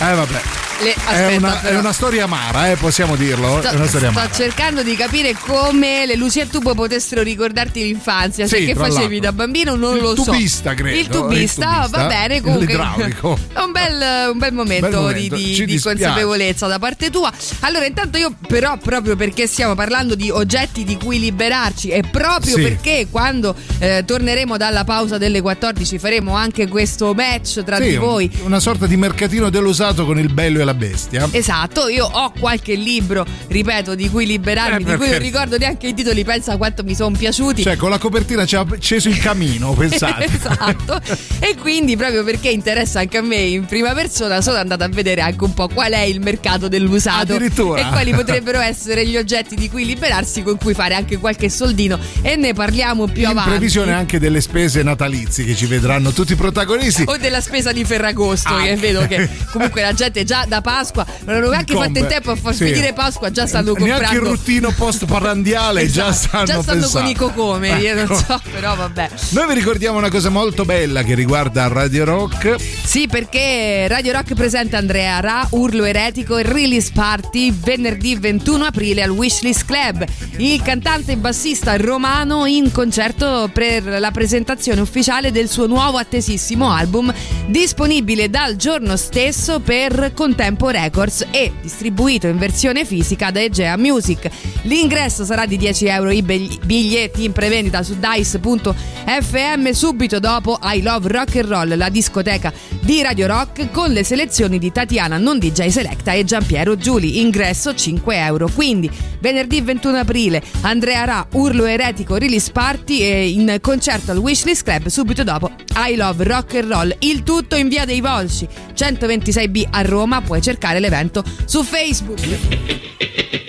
[0.00, 0.65] Eh vabbè.
[0.82, 3.60] Le- è, aspetta, una, è una storia amara, eh, possiamo dirlo.
[3.62, 8.46] Sto, è sto cercando di capire come le luci a tubo potessero ricordarti l'infanzia.
[8.46, 9.18] Se Sì, che facevi l'altro.
[9.20, 10.24] da bambino non Il lo so.
[10.24, 10.98] tubista, credo.
[10.98, 11.88] Il tubista, Il tubista.
[11.98, 12.40] va bene.
[12.42, 13.38] Comunque L'idraulico.
[13.54, 15.34] è un bel, un bel momento, Bel momento.
[15.36, 17.32] di, di- consapevolezza da parte tua.
[17.60, 22.54] Allora, intanto io, però, proprio perché stiamo parlando di oggetti di cui liberarci e proprio
[22.56, 22.62] Sì.
[22.62, 27.94] perché quando eh, torneremo dalla pausa delle 14 faremo anche questo match tra Sì, di
[27.96, 28.30] un- voi.
[28.42, 31.26] Una sorta di mercatino dell'usato con il bello e la bestia.
[31.30, 35.86] Esatto, io ho qualche libro, ripeto, di cui liberarmi, Eh, di cui non ricordo neanche
[35.88, 37.62] i titoli, pensa quanto mi sono piaciuti.
[37.62, 40.24] Cioè, con la copertina ci ha acceso il camino, pensate.
[40.26, 41.00] esatto.
[41.38, 45.20] E quindi, proprio perché interessa anche a me in prima persona, sono andata a vedere
[45.22, 47.80] anche un po' qual è il mercato dell'usato Addirittura.
[47.80, 51.98] e quali potrebbero essere gli oggetti di cui liberarsi, con cui fare anche qualche soldino.
[52.22, 53.50] E ne parliamo più In avanti.
[53.50, 57.04] previsione anche delle spese natalizie che ci vedranno tutti i protagonisti.
[57.06, 58.62] O della spesa di Ferragosto, Ah.
[58.62, 62.30] che vedo che comunque la gente già da Pasqua non hanno neanche fatto in tempo
[62.30, 62.66] a far Sì.
[62.66, 63.98] finire Pasqua, già stanno comprando.
[64.00, 66.44] Neanche il ruttino post parandiale già stanno Esatto.
[66.44, 67.10] Già stanno con pensando.
[67.10, 68.14] i cocomeri, io non Ecco.
[68.14, 69.10] so, però vabbè.
[69.30, 72.56] Noi vi ricordiamo una cosa molto bella che riguarda Radio Rock.
[72.84, 79.02] Sì, perché Radio Rock presenta Andrea Ra, Urlo Eretico e Release Party venerdì 21 aprile
[79.02, 80.04] al Wishlist Club.
[80.38, 86.70] Il cantante e bassista romano in concerto per la presentazione ufficiale del suo nuovo attesissimo
[86.70, 87.12] album,
[87.46, 90.12] disponibile dal giorno stesso per
[90.46, 94.30] Contempo Records e distribuito in versione fisica da Egea Music.
[94.62, 101.08] L'ingresso sarà di 10 euro i biglietti in prevendita su dice.fm subito dopo I Love
[101.08, 105.66] Rock and Roll, la discoteca di Radio Rock con le selezioni di Tatiana Non DJ
[105.66, 107.20] Selecta e Giampiero Giuli.
[107.20, 108.48] Ingresso 5 euro.
[108.54, 108.88] Quindi
[109.18, 114.86] venerdì 21 aprile Andrea Ra, Urlo Eretico, Release Party e in concerto al Wishlist Club
[114.86, 116.96] subito dopo I Love Rock and Roll.
[117.00, 120.20] Il tutto in via dei Volsci 126B a Roma.
[120.20, 123.45] Puoi cercare l'evento su Facebook.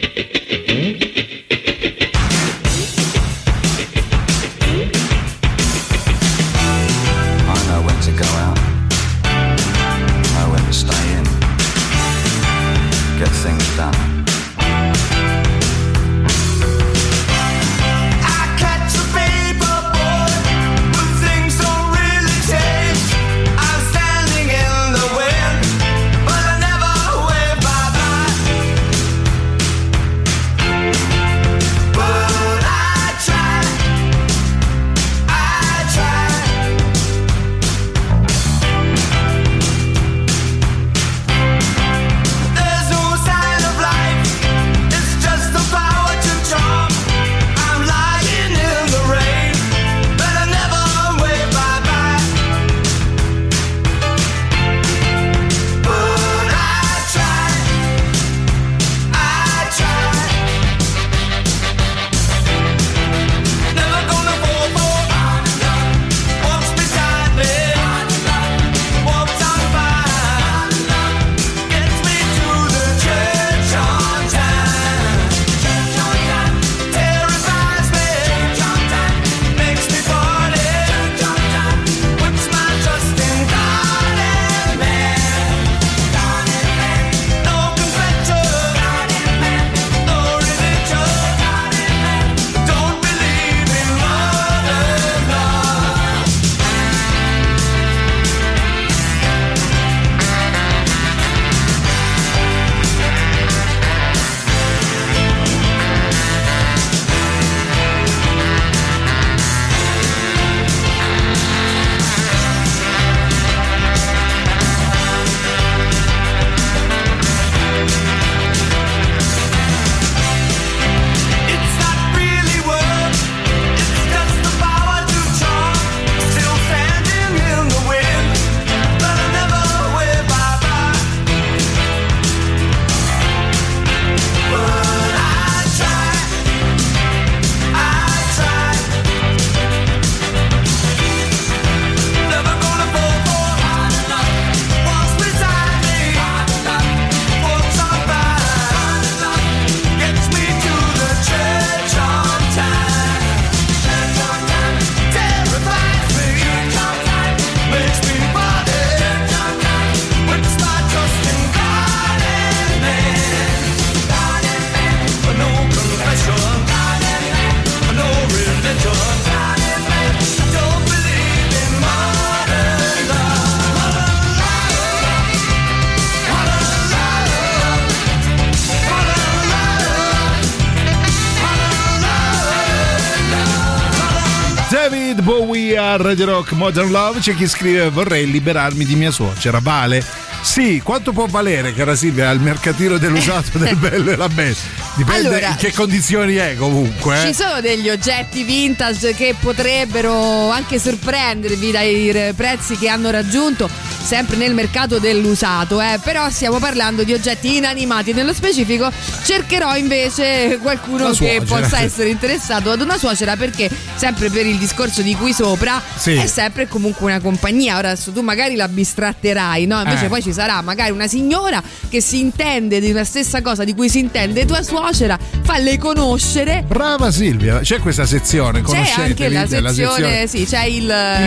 [185.98, 190.04] Radio Rock Modern Love c'è chi scrive vorrei liberarmi di mia suocera, vale?
[190.42, 194.70] Sì, quanto può valere, cara Silvia, al mercatino dell'usato del bello e la bestia?
[194.96, 197.22] Dipende Allora- in che condizioni è comunque.
[197.24, 197.28] eh.
[197.28, 203.70] Ci sono degli oggetti vintage che potrebbero anche sorprendervi dai re- prezzi che hanno raggiunto
[204.04, 206.00] sempre nel mercato dell'usato, eh.
[206.02, 208.14] però stiamo parlando di oggetti inanimati.
[208.14, 208.90] Nello specifico
[209.26, 215.02] cercherò invece qualcuno che possa essere interessato ad una suocera perché sempre per il discorso
[215.02, 216.14] di qui sopra Sì.
[216.14, 217.78] è sempre comunque una compagnia.
[217.78, 219.80] Ora adesso tu magari la bistratterai, no?
[219.82, 220.10] Invece Eh.
[220.10, 223.90] poi ci sarà magari una signora che si intende di una stessa cosa di cui
[223.90, 229.48] si intende tua suocera, falle conoscere Brava Silvia, c'è questa sezione, c'è conoscete anche la
[229.48, 230.84] Silvia, sezione, sì, c'è il,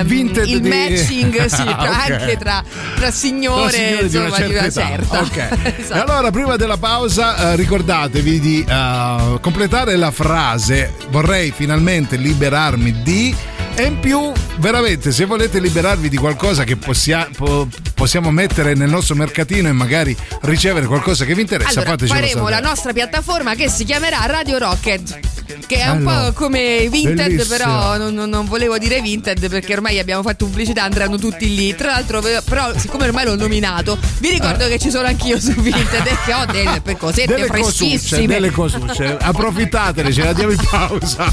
[0.06, 2.10] Il il di- matching, sì, Ah, tra- ok.
[2.10, 2.62] anche tra,
[2.96, 4.88] tra signore, Signore di una insomma, di una certa età.
[4.88, 5.20] certa.
[5.20, 5.58] Ok.
[5.80, 5.94] Esatto.
[5.94, 12.16] E allora, prima della pausa, eh, ricordatevi di eh, completare la frase vorrei finalmente
[12.68, 13.34] liberarmi di.
[13.76, 18.90] E in più, veramente, se volete liberarvi di qualcosa che possia- po- possiamo mettere nel
[18.90, 22.60] nostro mercatino e magari ricevere qualcosa che vi interessa, Allora, faremo sapere.
[22.60, 25.20] la nostra piattaforma che si chiamerà Radio Rocket.
[25.66, 27.56] Che è un Allora, po' come Vinted, bellissimo.
[27.56, 31.74] però non, non- volevo dire Vinted perché ormai abbiamo fatto pubblicità, andranno tutti lì.
[31.74, 36.06] Tra l'altro, però, siccome ormai l'ho nominato, vi ricordo che ci sono anch'io su Vinted
[36.06, 37.36] e che ho delle cosette Ah.
[37.36, 38.26] delle cosucce, freschissime.
[38.26, 39.16] delle cosucce.
[39.18, 41.32] Approfittatene, ce la diamo in pausa.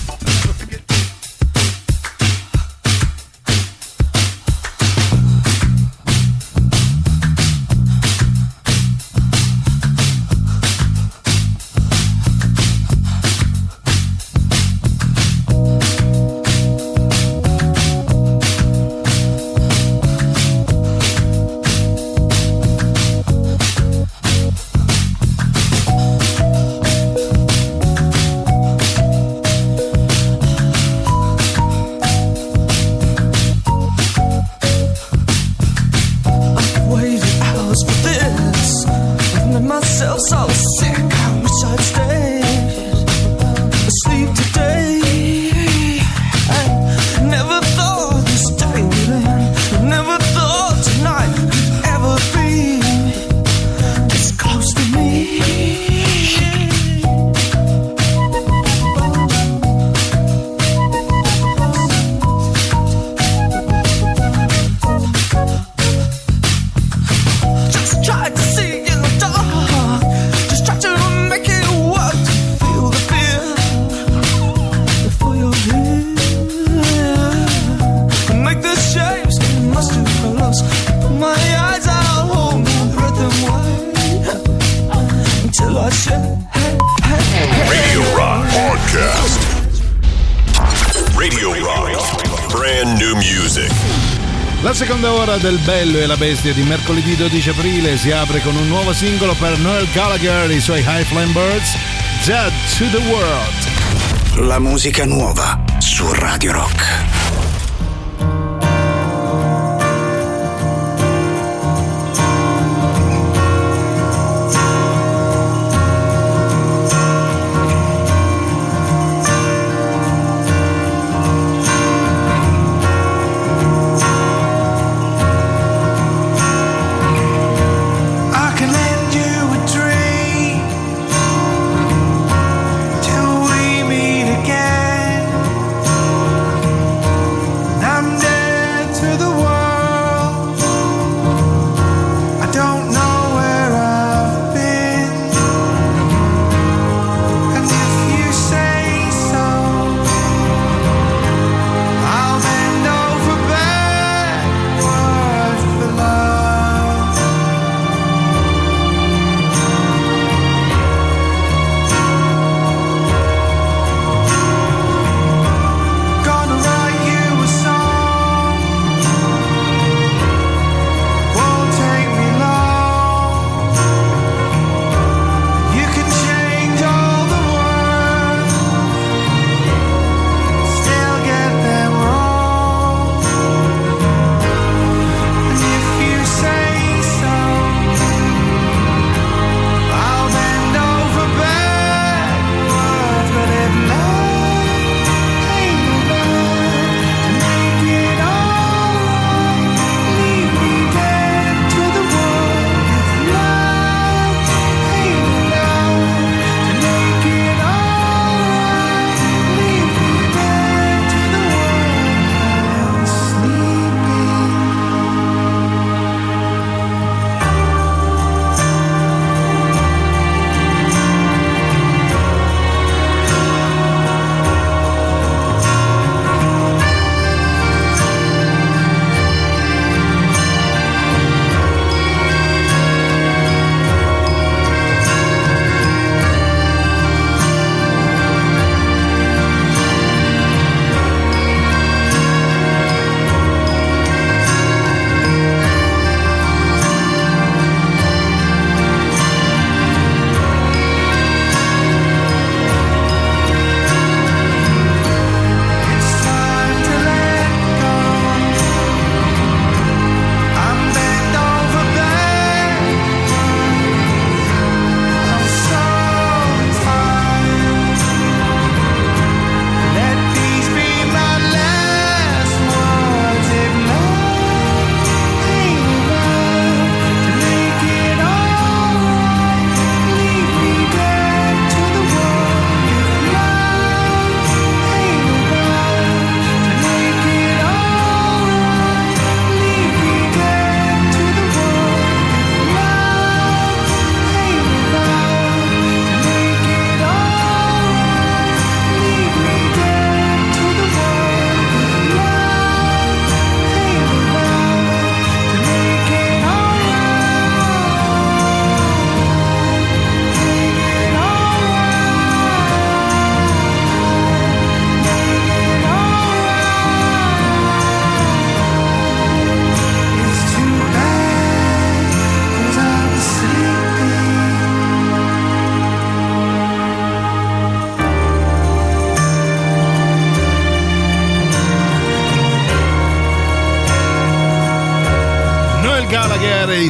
[95.78, 99.59] Bello e la Bestia di mercoledì 12 aprile si apre con un nuovo singolo per
[99.59, 101.78] Noel Gallagher e i suoi High Flame Birds,
[102.25, 104.47] Dead to the World.
[104.47, 106.96] La musica nuova su Radio Rock.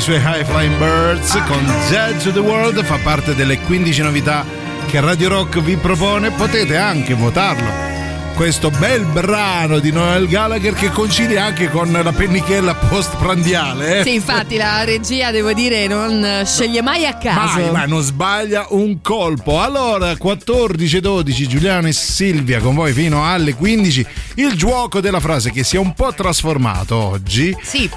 [0.07, 1.65] Suoi High Flying Birds con
[2.23, 4.45] to the World fa parte delle 15 novità
[4.87, 6.31] che Radio Rock vi propone.
[6.31, 7.69] Potete anche votarlo.
[8.33, 13.99] Questo bel brano di Noel Gallagher che coincide anche con la pennichella post-prandiale.
[13.99, 14.03] Eh?
[14.03, 17.59] Sì, infatti la regia, devo dire, non sceglie mai a caso.
[17.59, 19.59] Mai, ma non sbaglia un colpo.
[19.59, 24.05] Allora, 14 e 12, Giuliano e Silvia con voi fino alle 15.
[24.35, 27.57] Il gioco della frase che si è un po' trasformato oggi.
[27.61, 27.89] Sì,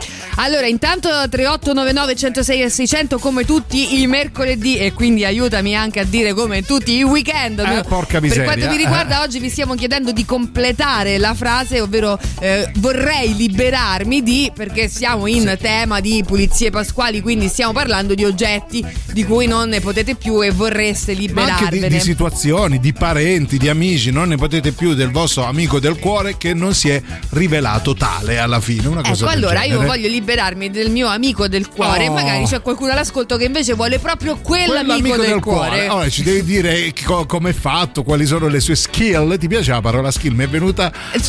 [0.43, 6.05] allora intanto 3899 106 e 600 come tutti i mercoledì e quindi aiutami anche a
[6.05, 7.59] dire come tutti i weekend.
[7.59, 8.45] Eh, porca miseria.
[8.45, 13.37] Per quanto mi riguarda oggi vi stiamo chiedendo di completare la frase, ovvero eh, vorrei
[13.37, 19.24] liberarmi di, perché siamo in tema di pulizie pasquali, quindi stiamo parlando di oggetti di
[19.24, 21.89] cui non ne potete più e vorreste Ma liberarvene.
[21.89, 25.99] di, di situazioni, di parenti, di amici, non ne potete più del vostro amico del
[25.99, 27.01] cuore che non si è
[27.31, 28.89] rivelato tale alla fine.
[28.89, 29.87] Una cosa Ecco, del allora io genere.
[29.87, 32.09] voglio liberarmi del mio amico del cuore.
[32.09, 32.14] Oh.
[32.14, 35.87] Magari c'è qualcuno all'ascolto che invece vuole proprio quell'amico, Quell'amico del, cuore.
[35.87, 39.37] Allora, ci devi dire co- come è fatto, quali sono le sue skill.
[39.39, 40.35] Ti piace la parola skill?
[40.35, 40.91] Mi è venuta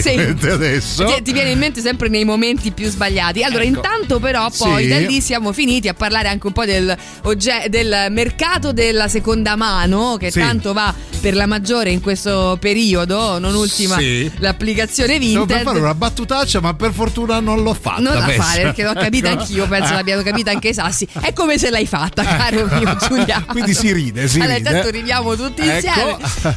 [0.00, 0.14] Sì.
[0.16, 0.56] mente
[1.02, 1.16] adesso.
[1.18, 3.42] Ti, ti viene in mente sempre nei momenti più sbagliati.
[3.42, 4.88] Allora, intanto, però, poi Sì.
[4.88, 9.56] da lì siamo finiti a parlare anche un po' del, ogge- del mercato della seconda
[9.56, 10.38] mano, che Sì.
[10.40, 14.30] tanto va per la maggiore in questo periodo, non ultima Sì.
[14.38, 15.62] l'applicazione Stavo per Vinted.
[15.62, 18.00] fare una battutaccia, ma per fortuna non l'ho fatta.
[18.00, 18.42] Non la penso.
[18.42, 19.40] fare perché l'ho capita Ecco.
[19.40, 19.94] anch'io, penso Eh.
[19.96, 21.06] l'abbiano capita anche i sassi.
[21.20, 23.44] È come se l'hai fatta, caro mio Giuliano.
[23.50, 24.68] Quindi si ride, si allora, ride.
[24.68, 25.86] intanto ridiamo tutti Ecco.
[25.88, 26.16] insieme.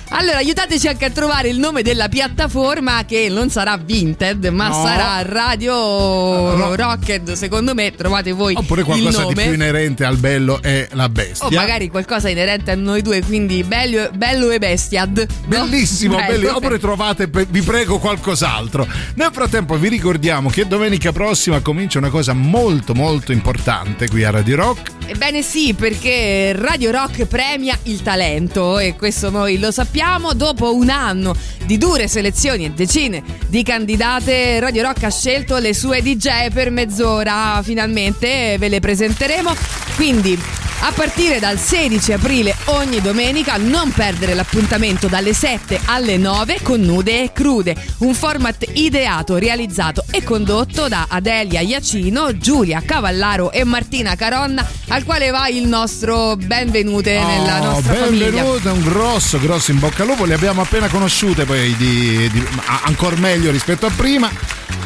[0.10, 4.84] Allora, aiutateci anche a trovare il nome della piattaforma che non sarà Vinted, ma No.
[4.84, 7.34] sarà Radio Rocket.
[7.34, 11.48] Secondo me trovate voi Oppure il qualcosa di più inerente al bello e la bestia.
[11.48, 15.18] o magari qualcosa inerente a noi due, quindi bello, bello e bestiad.
[15.18, 15.48] no?
[15.48, 16.28] Bellissimo, Bello.
[16.32, 16.58] bellissimo.
[16.58, 18.88] Oppure trovate, vi prego, qualcos'altro.
[19.16, 24.30] Nel frattempo vi ricordiamo che domenica prossima comincia una cosa molto molto importante qui a
[24.30, 24.92] Radio Rock.
[25.06, 30.34] Ebbene sì, perché Radio Rock premia il talento e questo noi lo sappiamo.
[30.34, 31.36] Dopo un anno
[31.66, 36.72] di dure selezioni e decine di candidate, Radio Rock ha scelto le sue DJ per
[36.72, 37.60] mezz'ora.
[37.64, 39.54] Finalmente ve le presenteremo.
[39.96, 40.40] Quindi
[40.84, 46.82] a partire dal 16 aprile ogni domenica non perdere l'appuntamento dalle 7 alle 9 con
[46.82, 53.64] Nude e Crude, un format ideato, realizzato e condotto da Adelia Iacino, Giulia Cavallaro e
[53.64, 58.26] Martina Caronna, al quale va il nostro benvenute nella Oh, nostra famiglia.
[58.32, 60.26] benvenuto, un grosso, grosso in bocca al lupo.
[60.26, 62.48] Le abbiamo appena conosciute, poi di, di-
[62.86, 64.28] ancora meglio rispetto a prima.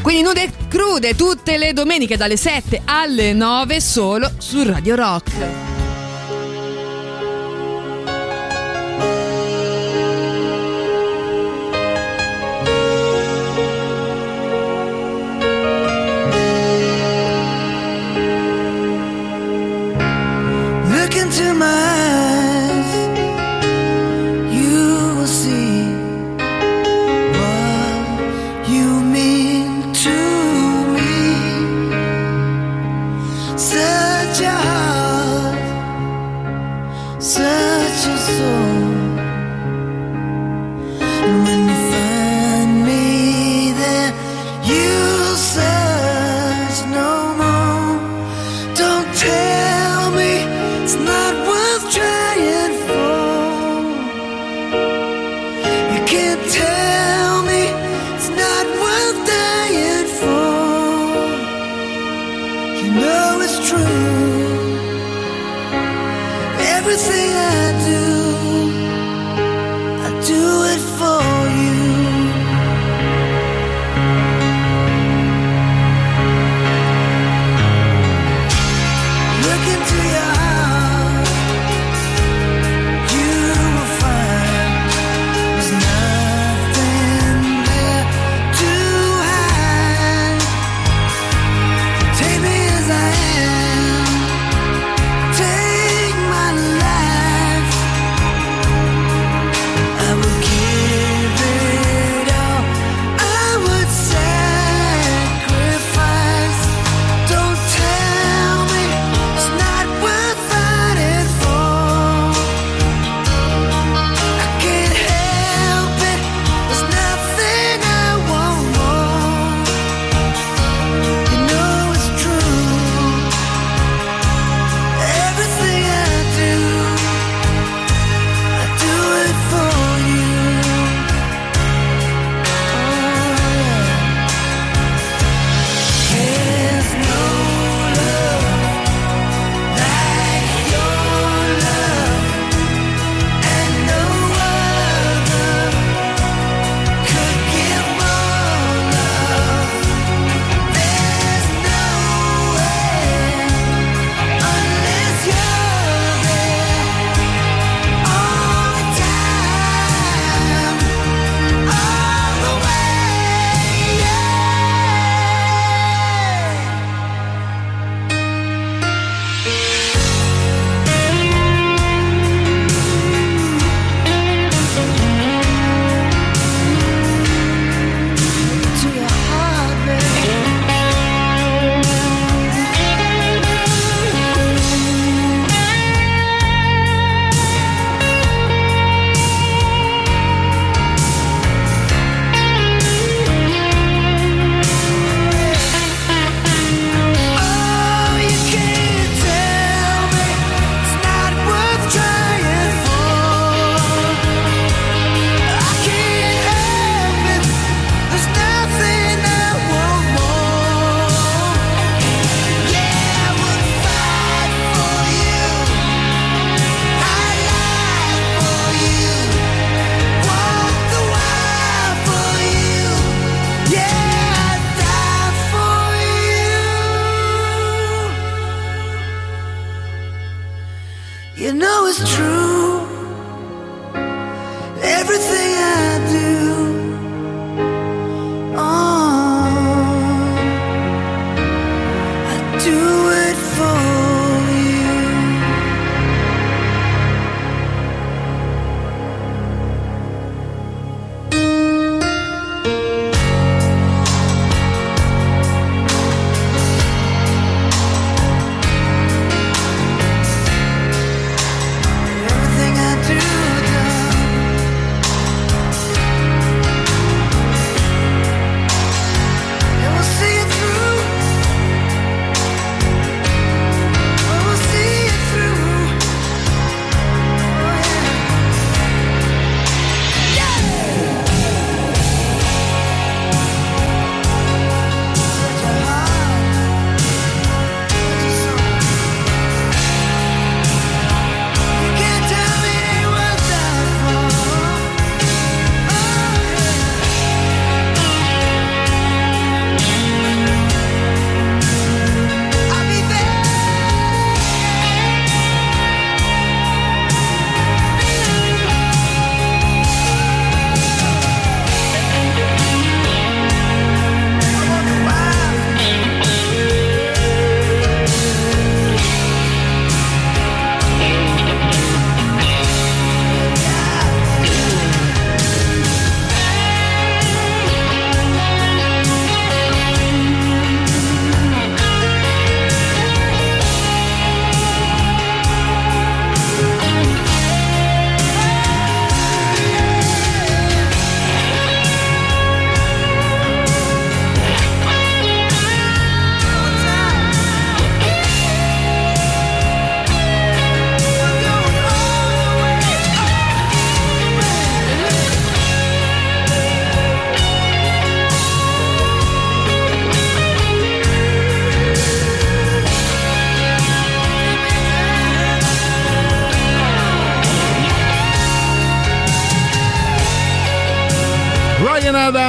[0.02, 5.75] Quindi Nude e Crude tutte le domeniche dalle 7 alle 9 solo su Radio Rock.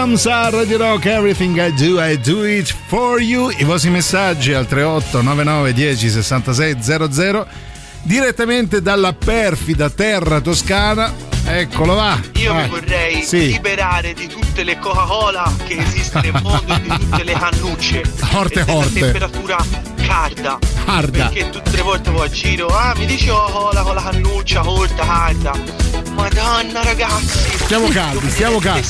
[0.07, 4.53] Adams a Radio Rock Everything I Do I Do It For You i vostri messaggi
[4.53, 7.47] al 38 99 10 66 00
[8.03, 11.13] direttamente dalla perfida terra toscana
[11.45, 12.63] eccolo va Io vai.
[12.63, 13.47] mi vorrei Sì.
[13.49, 18.03] liberare di tutte le Coca-Cola che esistono nel mondo e di tutte le cannucce.
[18.33, 19.01] Horte, e della horte.
[19.01, 19.57] temperatura
[20.07, 20.59] carda.
[20.85, 21.29] Carda.
[21.31, 25.05] Perché tutte le volte vado a giro, ah mi dici Coca-Cola con la cannuccia corta,
[25.05, 25.53] carda.
[26.15, 27.56] Madonna ragazzi.
[27.67, 28.87] Stiamo caldi, stiamo caldi.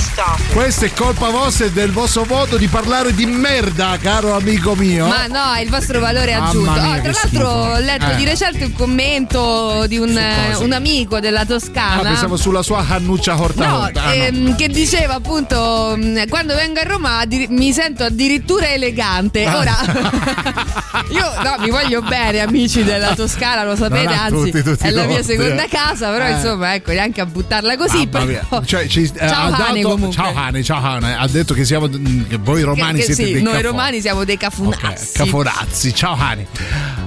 [0.52, 5.06] Questa è colpa vostra e del vostro voto di parlare di merda, caro amico mio.
[5.06, 6.72] Ma no, è il vostro valore aggiunto.
[6.72, 8.16] mia, Oh, tra l'altro ho letto Eh.
[8.16, 10.62] di recente un commento di un, cosa?
[10.62, 12.02] un amico della Ah, Toscana.
[12.02, 14.02] pensavo sulla sua cannuccia horta No, horta.
[14.02, 14.12] Ah, no.
[14.12, 19.46] ehm, che diceva appunto mh, quando vengo a Roma mi sento addirittura elegante.
[19.46, 19.56] Ah.
[19.56, 19.76] Ora
[21.12, 24.86] io no, mi voglio bene, amici della Toscana, lo sapete, Non ha anzi tutti, tutti
[24.86, 25.68] è la mia seconda eh.
[25.68, 26.30] casa, però Eh.
[26.32, 28.06] insomma, ecco, neanche a buttarla così.
[28.06, 30.14] Però- Cioè, ci- eh, Ciao ha Hane, dato- comunque.
[30.16, 31.16] ciao Hane, ciao Hane.
[31.16, 33.70] Ha detto che siamo che voi romani che- che siete sì, dei noi cafoni.
[33.70, 35.12] romani siamo dei cafunazzi.
[35.14, 36.46] Cafonazzi, ciao Hani.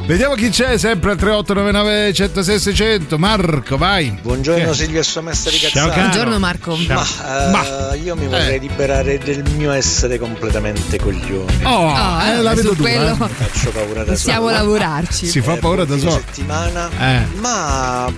[0.05, 3.18] Vediamo chi c'è, sempre al 3899 106 600.
[3.20, 4.18] Marco, vai.
[4.22, 5.99] Buongiorno Che- Silvio sua maestra di Ciao, cazzate.
[5.99, 6.76] Buongiorno, Marco.
[6.88, 8.60] Ma, eh, io mi vorrei Eh.
[8.60, 11.64] liberare del mio essere completamente coglione.
[11.66, 12.82] Oh, Ah, eh, eh, la vedo su tu.
[12.84, 13.16] quello- eh.
[13.20, 14.51] Mi faccio paura da Possiamo solo.
[14.57, 15.28] lavorarci.
[15.28, 16.12] Si fa paura da solo.
[16.12, 17.26] settimana, Eh.
[17.39, 18.12] ma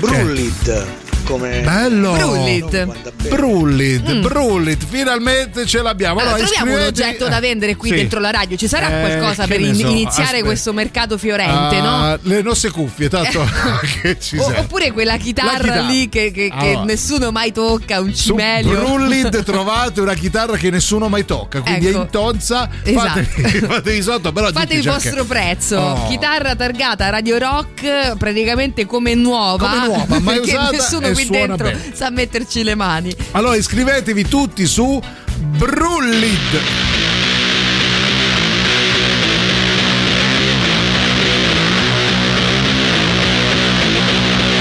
[0.00, 0.86] Brullid
[1.26, 2.12] come Bello!
[2.12, 2.84] Brullit.
[3.28, 4.20] Brullit, Mm.
[4.22, 6.20] Brullit, finalmente ce l'abbiamo.
[6.20, 7.94] Allora, Allora, troviamo un iscrivetevi- oggetto da vendere qui Sì.
[7.96, 8.56] dentro la radio.
[8.56, 10.44] Ci sarà Eh, qualcosa che per in- so, iniziare aspetta.
[10.44, 11.88] questo mercato fiorente, no?
[12.04, 13.44] Ah, Le nostre cuffie, tanto
[14.02, 15.80] che ci O- oppure quella chitarra, chitarra.
[15.88, 16.84] lì che, che- che Allora.
[16.84, 18.70] nessuno mai tocca, un Su cimelio.
[18.70, 21.98] Brullit trovate una chitarra che nessuno mai tocca, quindi Ecco.
[21.98, 22.68] è in tonza.
[22.82, 23.04] Esatto.
[23.36, 25.76] Fatevi, fatevi sotto, però Fate il vostro anche- prezzo.
[25.78, 26.08] Oh.
[26.08, 29.68] Chitarra targata Radio Rock, praticamente come nuova.
[29.68, 31.92] Come nuova, mai usata nessuno qui suona dentro bene.
[31.94, 33.14] sa metterci le mani.
[33.32, 35.00] Allora iscrivetevi tutti su
[35.38, 36.60] Brullit.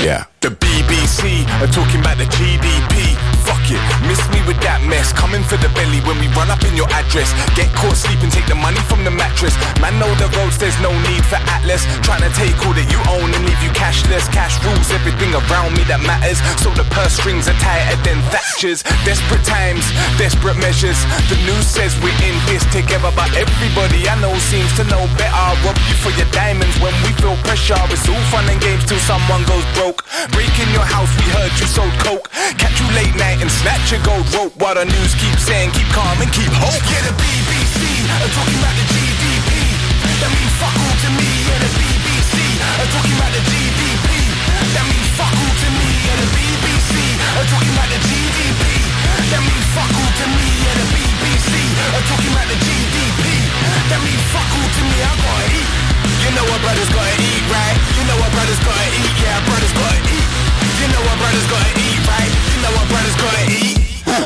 [0.02, 0.26] Yeah.
[0.40, 1.68] The BBC are
[5.36, 7.28] Coming for the belly when we run up in your address.
[7.60, 9.52] Get caught sleeping, take the money from the mattress.
[9.84, 11.84] Man, know the roads, there's no need for Atlas.
[12.08, 14.32] Trying to take all that you own and leave you cashless.
[14.32, 16.40] Cash rules everything around me that matters.
[16.64, 18.80] So the purse strings are tighter than Thatcher's.
[19.04, 19.84] Desperate times,
[20.16, 20.96] desperate measures.
[21.28, 25.52] The news says we're in this together, but everybody I know seems to know better.
[25.68, 27.76] Rob you for your diamonds when we feel pressure.
[27.92, 30.08] It's all fun and games till someone goes broke.
[30.32, 32.32] Break in your house, we heard you sold coke.
[32.56, 34.56] Catch you late night and snatch your gold rope.
[34.64, 36.82] While the news keeps saying keep calm and keep hope.
[36.92, 39.50] Yeah, the BBC are talking about the GDP.
[40.22, 41.30] That means fuck all to me.
[41.50, 42.36] Yeah, the BBC
[42.80, 44.10] are talking about the GDP.
[44.76, 45.88] That means fuck all to me.
[46.06, 46.94] Yeah, the BBC
[47.40, 48.64] are talking about the GDP.
[49.32, 50.48] That means fuck all to me.
[50.66, 51.54] Yeah, the BBC
[51.96, 53.24] are talking about the GDP.
[53.90, 54.98] That means fuck all to me.
[55.02, 55.70] I gotta eat.
[56.26, 57.76] You know what brothers gotta eat, right?
[57.98, 59.14] You know what brothers gotta eat.
[59.22, 60.28] Yeah, brothers gotta eat.
[60.82, 62.32] You know what brothers gotta eat, right?
[62.50, 63.55] You know what brothers gotta eat.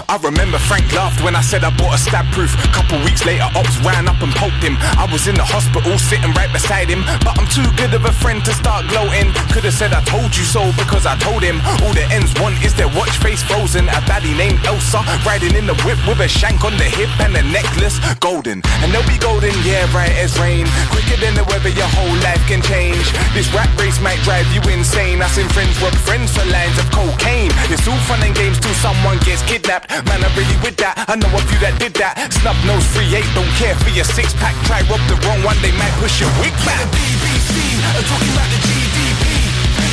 [0.10, 2.50] I remember Frank laughed when I said I bought a stab proof.
[2.74, 4.74] Couple weeks later, ops ran up and poked him.
[4.98, 7.06] I was in the hospital sitting right beside him.
[7.22, 9.30] But I'm too good of a friend to start gloating.
[9.54, 11.62] Could've said I told you so because I told him.
[11.86, 13.86] All the ends want is their watch face frozen.
[13.86, 17.38] A baddie named Elsa riding in the whip with a shank on the hip and
[17.38, 18.66] a necklace golden.
[18.82, 20.66] And they'll be golden, yeah, right as rain.
[20.90, 23.14] Quicker than the weather, your whole life can change.
[23.38, 25.22] This rap race might drive you insane.
[25.22, 27.54] I seen friends rob friends for lines of cocaine.
[27.70, 29.99] It's all fun and games till someone gets kidnapped.
[30.08, 30.96] Man, I'm really with that.
[31.12, 32.16] I know a few that did that.
[32.32, 34.56] Snub nose, free eight, don't care for your six pack.
[34.64, 36.88] Try rob the wrong one, they might push your wig back.
[36.96, 37.52] BBC
[37.84, 39.24] are uh, talking about the GDP.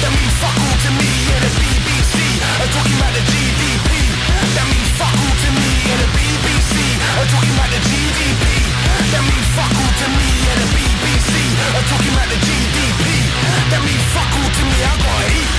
[0.07, 1.11] That means fuck all to me.
[1.27, 3.91] Yeah, the BBC are uh, talking about the GDP.
[4.55, 5.71] That means fuck all to me.
[5.91, 8.45] Yeah, the BBC are uh, talking about the GDP.
[9.11, 10.29] That means fuck all to me.
[10.47, 11.35] Yeah, the BBC
[11.67, 13.05] are talking about the GDP.
[13.75, 14.79] That means fuck all to me.
[14.87, 15.51] I gotta eat.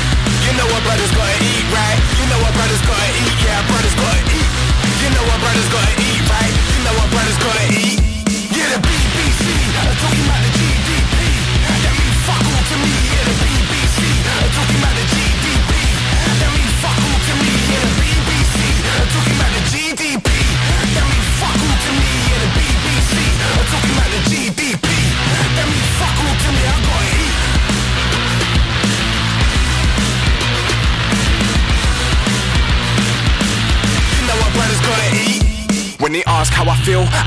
[0.48, 2.00] You know what brothers gotta eat, right?
[2.16, 4.50] You know what brothers gotta eat yeah, bread gonna eat.
[5.02, 6.54] You know what brothers gonna eat, right?
[6.72, 7.97] You know what brothers gonna eat.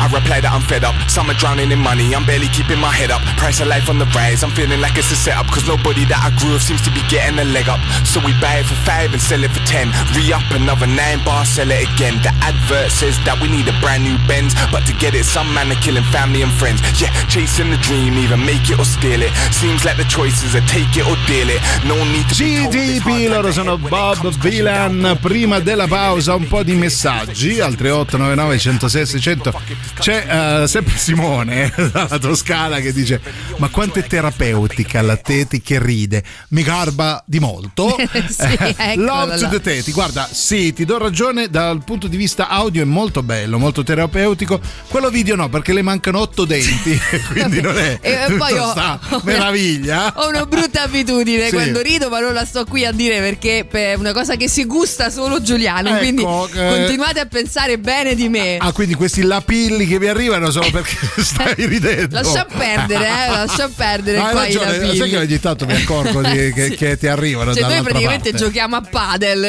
[0.00, 0.96] I reply that I'm fed up.
[1.12, 3.20] Some are drowning in money, I'm barely keeping my head up.
[3.36, 5.52] Price of life on the rise, I'm feeling like it's a setup.
[5.52, 7.78] Cause nobody that I grew with seems to be getting a leg up.
[8.08, 9.92] So we buy it for five and sell it for ten.
[10.16, 12.16] Re up another nine bar, sell it again.
[12.24, 14.56] The advert says that we need a brand new Benz.
[14.72, 16.80] But to get it, some man are killing family and friends.
[16.96, 19.32] Yeah, chasing the dream, either make it or steal it.
[19.52, 21.60] Seems like the choices are take it or deal it.
[21.84, 25.18] No need to be told it's GDP, loro sono Bob Dylan.
[25.20, 29.52] Prima della pausa, un po' di messaggi al 3899 106 600.
[29.98, 33.20] C'è eh, sempre Simone eh, dalla Toscana che dice:
[33.56, 36.22] Ma quanto è terapeutica la Teti che ride?
[36.48, 37.96] Mi garba di molto.
[38.30, 38.44] Sì,
[38.76, 39.92] Eh, Love to the Teti.
[39.92, 41.48] Guarda, sì, ti do ragione.
[41.48, 44.60] Dal punto di vista audio è molto bello, molto terapeutico.
[44.88, 46.98] Quello video no, perché le mancano otto denti.
[47.32, 50.12] quindi non è E poi ho, sta meraviglia.
[50.16, 51.52] ho una brutta abitudine Sì.
[51.52, 54.64] quando rido, ma non la sto qui a dire perché è una cosa che si
[54.64, 55.88] gusta solo Giuliano.
[55.90, 56.26] Ecco, quindi eh,
[56.68, 58.56] continuate a pensare bene di me.
[58.58, 62.20] Ah, quindi questi lapilli che vi arrivano solo perché stai ridendo.
[62.20, 66.52] Lascia perdere, eh, lascia perdere No, hai ragione, sai che ogni tanto mi accorgo di-
[66.54, 66.76] che, Sì.
[66.76, 68.44] che ti arrivano Cioè, noi praticamente parte.
[68.46, 69.40] giochiamo a padel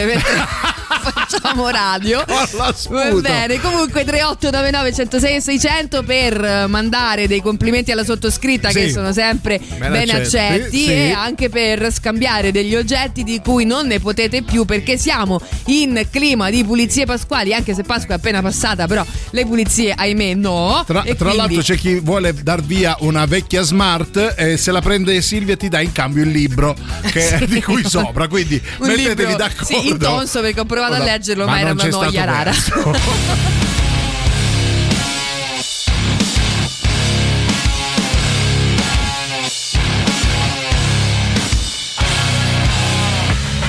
[1.02, 2.24] facciamo radio.
[2.28, 2.74] Va
[3.22, 8.80] bene, comunque 3899 106 600 per mandare dei complimenti alla sottoscritta Sì.
[8.80, 10.92] che sono sempre Ben ben, accetti, sì.
[10.92, 16.08] e anche per scambiare degli oggetti di cui non ne potete più perché siamo in
[16.10, 20.84] clima di pulizie pasquali, anche se Pasqua è appena passata, però le pulizie ahimè no.
[20.86, 24.82] Tra, tra quindi- l'altro c'è chi vuole dar via una vecchia smart e se la
[24.82, 26.76] prende Silvia ti dà in cambio il libro
[27.12, 27.46] che- Sì.
[27.46, 29.66] di cui sopra, quindi un mettetevi libro, d'accordo.
[29.66, 32.52] Sì, intonso perché ho provato a Guarda, leggerlo, ma, ma era una noia rara.
[32.52, 32.92] verso.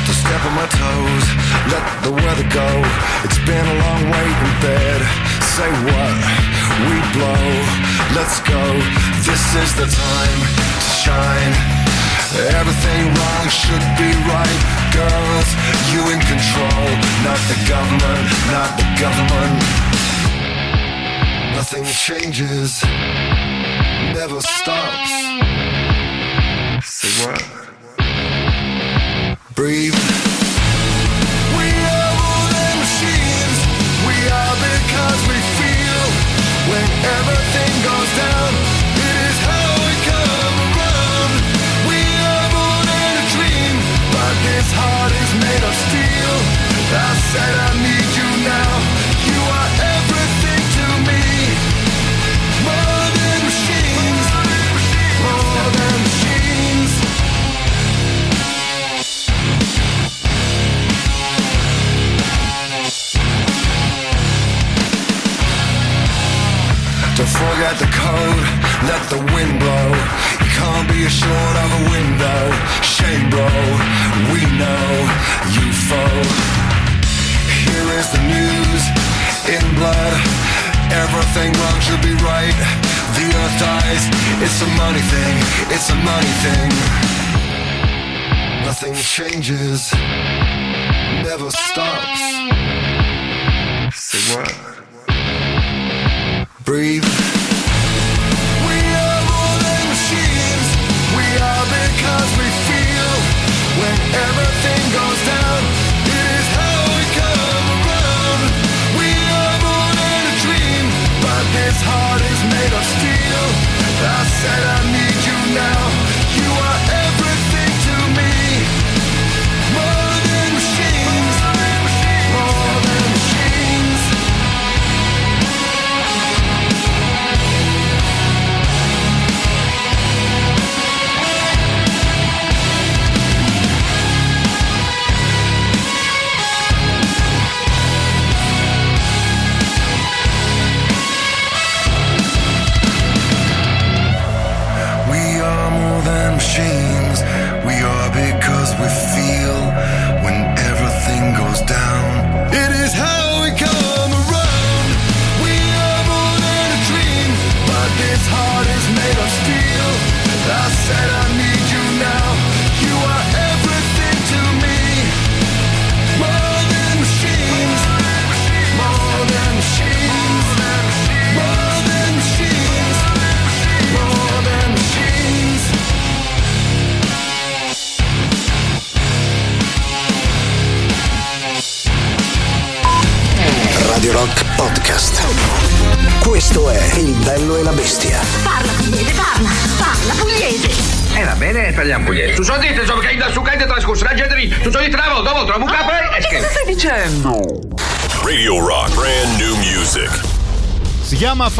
[0.06, 1.26] to step on my toes,
[1.72, 2.68] let the weather go.
[3.24, 5.00] It's been a long wait in bed.
[5.54, 6.16] Say what?
[6.88, 7.46] We blow.
[8.18, 8.62] Let's go.
[9.28, 10.38] This is the time
[10.82, 11.81] to shine.
[12.34, 14.60] Everything wrong should be right.
[14.96, 15.48] Girls,
[15.92, 16.88] you in control.
[17.28, 19.60] Not the government, not the government.
[21.52, 22.82] Nothing changes,
[24.16, 25.12] never stops.
[26.82, 27.44] Say what?
[29.54, 29.94] Breathe.
[31.52, 32.16] We are
[32.48, 33.58] than machines.
[34.08, 36.02] We are because we feel.
[36.72, 36.88] When
[37.20, 38.61] everything goes down,
[45.40, 46.36] made of steel.
[46.92, 48.01] I said I need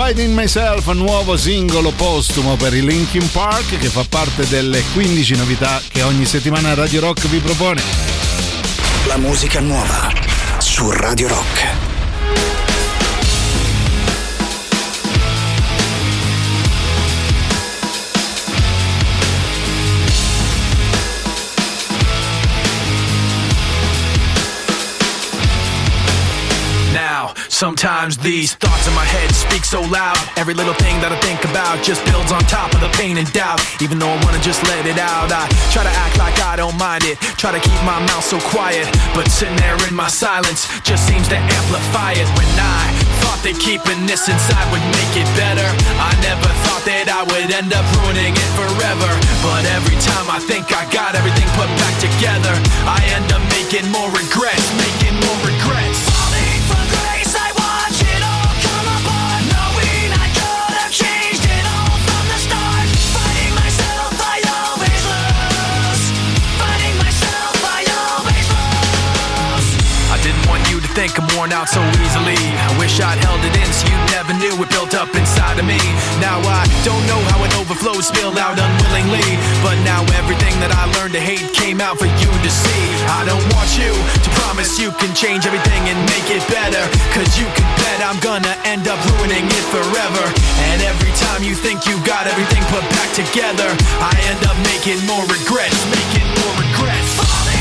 [0.04, 5.80] Fighting Myself, nuovo singolo postumo per i Linkin Park che fa parte delle 15 novità
[5.92, 7.80] che ogni settimana Radio Rock vi propone.
[9.06, 10.12] La musica nuova
[10.58, 11.71] su Radio Rock.
[27.62, 30.18] Sometimes these thoughts in my head speak so loud.
[30.34, 33.28] Every little thing that I think about just builds on top of the pain and
[33.30, 33.62] doubt.
[33.78, 36.74] Even though I wanna just let it out, I try to act like I don't
[36.74, 37.22] mind it.
[37.38, 41.30] Try to keep my mouth so quiet, but sitting there in my silence just seems
[41.30, 42.26] to amplify it.
[42.34, 42.82] When I
[43.22, 45.68] thought that keeping this inside would make it better,
[46.02, 49.10] I never thought that I would end up ruining it forever.
[49.38, 52.54] But every time I think I got everything put back together,
[52.90, 55.81] I end up making more regrets, making more regrets.
[71.18, 72.38] I'm worn out so easily.
[72.38, 75.66] I wish I'd held it in so you never knew it built up inside of
[75.66, 75.80] me.
[76.24, 79.26] Now I don't know how it overflowed, spilled out unwillingly.
[79.60, 82.84] But now everything that I learned to hate came out for you to see.
[83.12, 86.84] I don't want you to promise you can change everything and make it better.
[87.12, 90.24] Cause you can bet I'm gonna end up ruining it forever.
[90.72, 93.68] And every time you think you got everything put back together,
[94.00, 97.51] I end up making more regrets, making more regrets.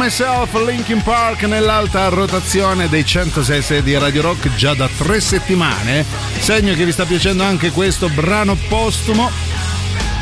[0.00, 6.06] Myself, Linkin Park nell'alta rotazione dei 106 di Radio Rock già da tre settimane.
[6.38, 9.49] Segno che vi sta piacendo anche questo brano postumo.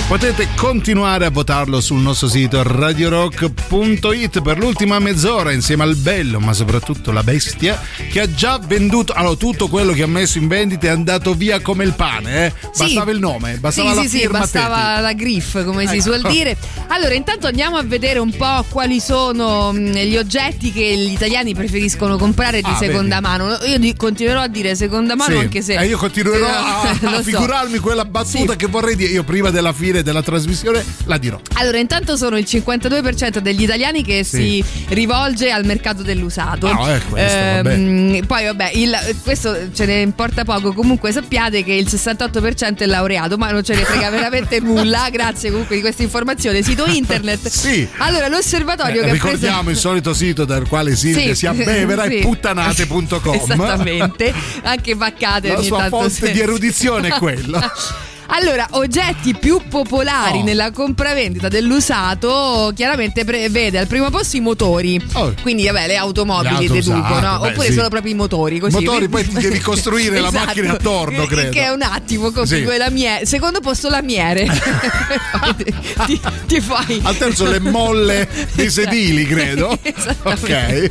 [0.08, 6.54] Potete continuare a votarlo sul nostro sito radiorock.it per l'ultima mezz'ora insieme al bello, ma
[6.54, 7.78] soprattutto la bestia,
[8.10, 9.12] che ha già venduto.
[9.12, 12.52] Allora, tutto quello che ha messo in vendita è andato via come il pane, eh?
[12.74, 13.10] Bastava Sì.
[13.10, 14.38] il nome, bastava sì, la sì, sì, firma.
[14.38, 16.02] bastava la griff, come si Ecco.
[16.04, 16.56] suol dire.
[16.86, 22.16] Allora, intanto andiamo a vedere un po' quali sono gli oggetti che gli italiani preferiscono
[22.16, 23.58] comprare di Ah, seconda mano.
[23.66, 25.38] Io continuerò a dire seconda mano Sì.
[25.40, 25.74] anche se.
[25.74, 27.22] E io continuerò a, Lo a so.
[27.24, 29.12] figurarmi quella battuta che vorrei dire.
[29.12, 31.40] Io prima della fine della trasmissione la dirò.
[31.54, 34.62] Allora, intanto sono il 52% degli italiani che Sì.
[34.62, 36.66] si rivolge al mercato dell'usato.
[36.68, 40.72] Ah, è questo, Ehm, poi, vabbè, il- questo ce ne importa poco.
[40.72, 45.08] Comunque, sappiate che il 68% è laureato, ma non ce ne frega veramente nulla.
[45.10, 46.62] Grazie comunque di questa informazione.
[46.62, 47.48] Sito internet.
[47.48, 47.86] Sì.
[47.98, 49.70] Allora, l'osservatorio Eh, che ricordiamo preso.
[49.70, 51.34] il solito sito dal quale Silvia Sì.
[51.34, 52.16] si abbevera Sì.
[52.16, 53.34] è puttanate.com.
[53.34, 55.48] Esattamente, anche vaccate.
[55.52, 57.72] La sua fonte se- di erudizione è quella.
[58.30, 60.44] Allora, oggetti più popolari Oh.
[60.44, 65.02] nella compravendita dell'usato, chiaramente vede al primo posto i motori.
[65.42, 66.60] Quindi, vabbè, le automobili Oh.
[66.60, 67.38] Le deduco, no?
[67.40, 67.72] beh, Oppure sì.
[67.72, 68.58] solo proprio i motori.
[68.58, 68.74] Così.
[68.74, 71.50] Motori, poi ti devi costruire la macchina attorno, credo.
[71.50, 72.62] Che è un attimo, così, Sì.
[72.64, 73.24] come lamiere.
[73.26, 74.46] Secondo posto lamiere.
[76.06, 77.00] ti, ti fai.
[77.02, 79.76] Al terzo le molle dei sedili, credo.
[80.22, 80.90] Ok.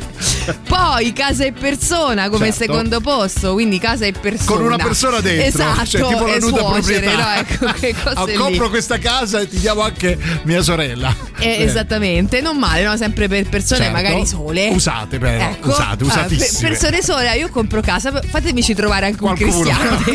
[0.66, 2.62] Poi casa e persona come Certo.
[2.64, 4.50] secondo posto, quindi casa e persona.
[4.56, 7.16] Con una persona dentro, Esatto, cioè tipo la e nuda suocere, proprietà.
[7.16, 7.27] no?
[7.36, 8.34] Ecco, che cose Ah, lì.
[8.34, 11.14] compro questa casa e ti diamo anche mia sorella.
[11.38, 11.62] Eh, Eh.
[11.62, 12.96] Esattamente, non male, no?
[12.96, 13.94] Sempre per persone Certo.
[13.96, 14.68] magari sole.
[14.70, 15.68] Usate, però, Ecco.
[15.68, 16.58] usate, Ah, usatissime.
[16.60, 20.02] per persone sole, io compro casa, fatemici trovare anche un cristiano.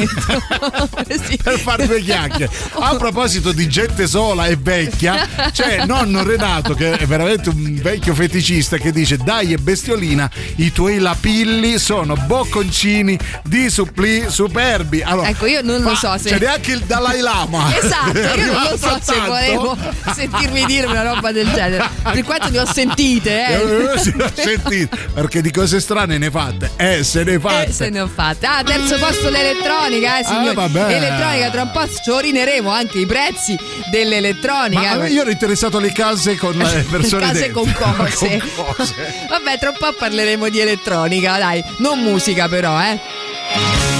[1.27, 1.37] Sì.
[1.41, 2.51] per fare due chiacchiere.
[2.73, 8.13] A proposito di gente sola e vecchia, c'è nonno Renato che è veramente un vecchio
[8.15, 15.01] feticista che dice dai e bestiolina, i tuoi lapilli sono bocconcini di supplì superbi.
[15.01, 17.75] Allora, Ecco, io non lo so se- C'è neanche il Dalai Lama.
[17.77, 19.27] Esatto, io non so a se tanto.
[19.31, 19.77] volevo
[20.15, 21.89] sentirmi dire una roba del genere.
[22.01, 23.93] Per quanto ne ho sentite, eh.
[23.93, 26.71] Eh, sì, ho sentito, perché di cose strane ne fate.
[26.77, 27.67] Eh, se ne fate.
[27.69, 28.45] Eh, se ne ho fatte.
[28.45, 30.55] Ah, terzo posto l'elettronica, eh, signori.
[30.55, 30.95] vabbè.
[30.95, 33.57] Elettronica, tra un po' ci orineremo anche i prezzi
[33.91, 34.95] dell'elettronica.
[34.95, 38.41] Ma io ero interessato alle case con le persone Case con cose.
[38.55, 38.93] Con cose.
[39.27, 41.61] Vabbè, tra un po' parleremo di elettronica, dai.
[41.79, 43.92] Non musica però, eh.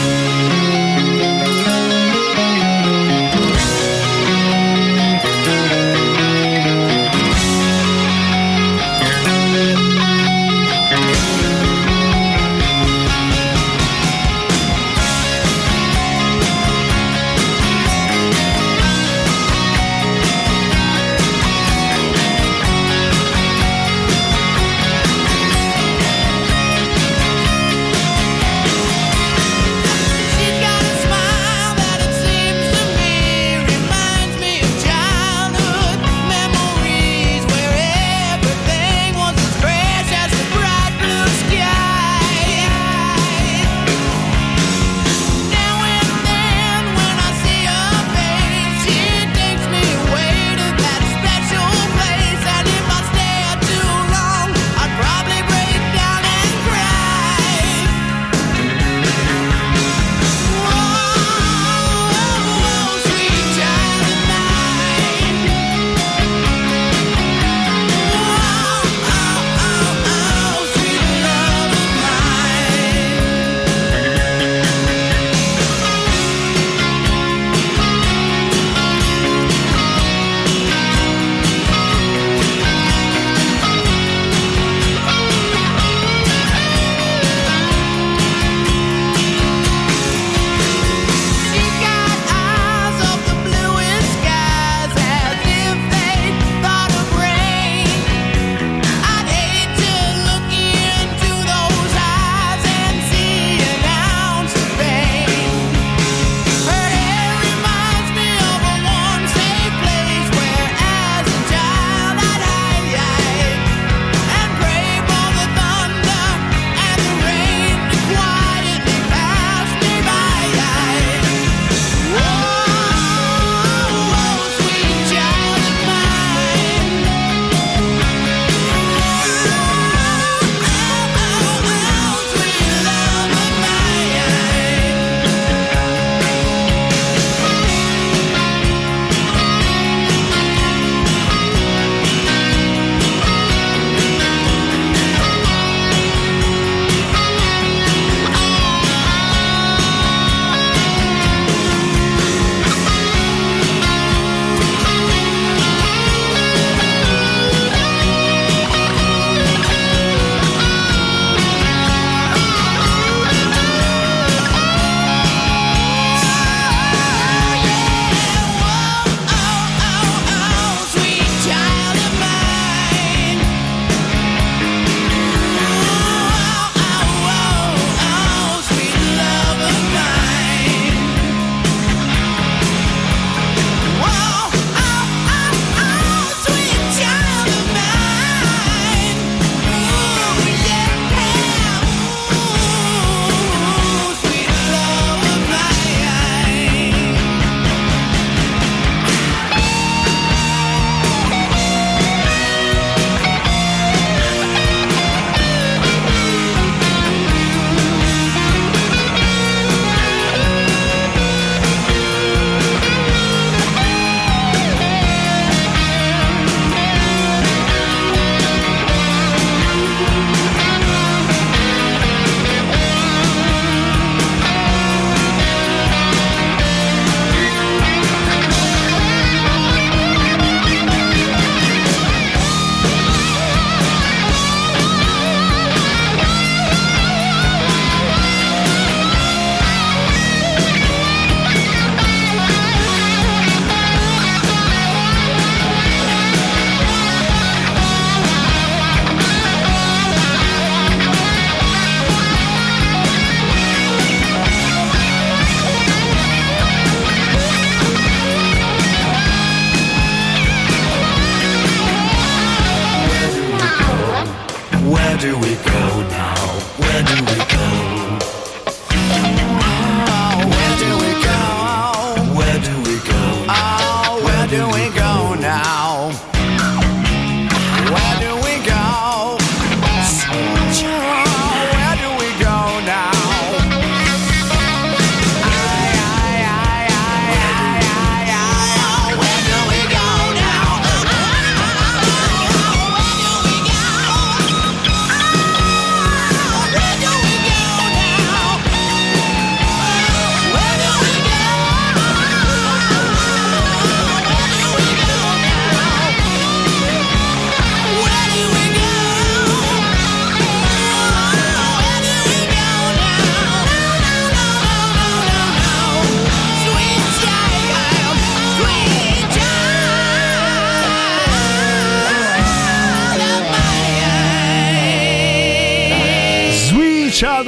[265.23, 266.35] do we go now?
[266.75, 267.32] Where do we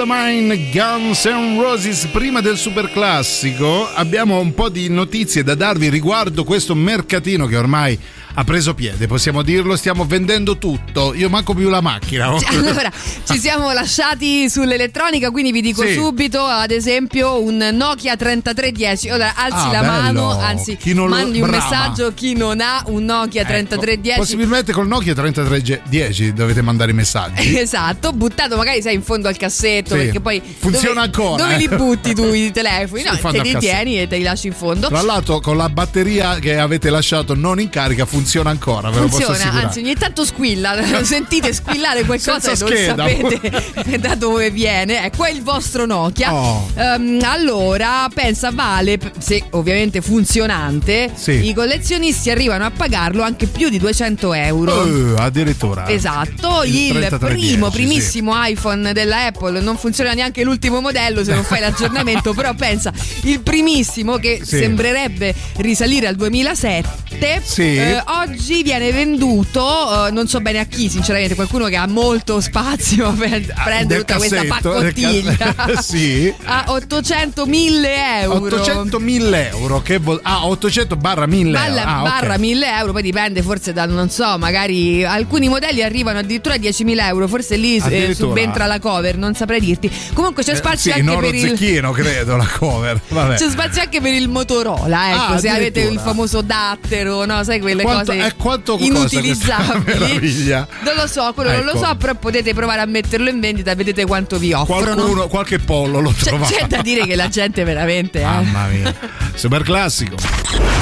[0.07, 2.05] Mine, Guns N' Roses.
[2.05, 7.57] Prima del super classico abbiamo un po' di notizie da darvi riguardo questo mercatino che
[7.57, 7.99] ormai
[8.37, 11.13] ha preso piede, possiamo dirlo, stiamo vendendo tutto.
[11.13, 12.33] Io manco più la macchina.
[12.33, 12.39] oh.
[12.47, 12.91] Allora,
[13.23, 15.93] ci siamo lasciati sull'elettronica, quindi vi dico Sì.
[15.93, 19.09] subito, ad esempio, un Nokia 3310.
[19.09, 19.91] Ora alzi Ah, la bello.
[20.25, 21.63] mano, anzi, lo- mandi un brava.
[21.69, 24.19] messaggio chi non ha un Nokia Ecco, 3310.
[24.19, 27.55] Possibilmente col Nokia 3310 dovete mandare i messaggi.
[27.65, 30.01] Esatto, buttato magari sai in fondo al cassetto Sì.
[30.01, 31.57] perché poi Funziona dove, ancora, Dove eh.
[31.57, 33.03] li butti tu i telefoni?
[33.03, 33.59] No, te li cassetto.
[33.59, 34.87] tieni e te li lasci in fondo.
[34.87, 39.25] Tra l'altro con la batteria che avete lasciato non in carica funziona ancora, lo posso
[39.33, 43.07] Funziona, anzi ogni tanto squilla, sentite squillare qualcosa Senza e non scheda.
[43.39, 45.05] sapete da dove viene.
[45.05, 46.33] Ecco, è il vostro Nokia.
[46.33, 46.69] Oh.
[46.75, 51.47] Ehm, allora, pensa, vale, se ovviamente funzionante, Sì.
[51.47, 54.85] i collezionisti arrivano a pagarlo anche più di 200 euro.
[54.85, 55.87] Eh, addirittura.
[55.89, 57.71] Esatto, il, 3310, primo, sì.
[57.77, 62.91] primissimo iPhone della Apple, non funziona neanche l'ultimo modello se non fai l'aggiornamento, però pensa,
[63.23, 64.57] il primissimo che Sì.
[64.57, 67.75] sembrerebbe risalire al 2007, Sì.
[67.77, 72.39] eh, oggi viene venduto, eh, non so bene a chi sinceramente, qualcuno che ha molto
[72.41, 73.29] spazio per
[73.63, 75.35] prendere Ah, del tutta questa paccottiglia.
[75.53, 76.33] cas- sì.
[76.43, 78.45] A 800 1000 euro.
[78.55, 81.91] 800 1000 euro che vuol- ah 800 barra 1000 Balla euro.
[81.91, 86.55] Ah, barra 1000 euro, poi dipende forse da, non so, magari alcuni modelli arrivano addirittura
[86.55, 89.91] a 10.000 euro, forse lì eh, subentra la cover, non saprei dirti.
[90.13, 91.49] Comunque c'è Eh, spazio sì, anche per il...
[91.49, 95.81] Zecchino credo la cover vabbè C'è spazio anche per il Motorola, ecco, Ah, se avete
[95.81, 97.43] il famoso dattero, no?
[97.43, 99.83] Sai quelle Quanto- cose quanto inutilizzabili.
[99.99, 100.67] meraviglia?
[100.83, 101.85] Non lo so, quello non lo Ecco.
[101.85, 104.93] so, però potete provare a metterlo in vendita e vedete quanto vi offrono.
[104.95, 108.23] qualcuno qualche pollo lo C'è, trova c'è da dire che la gente veramente, eh.
[108.25, 108.93] mamma mia
[109.35, 110.15] super classico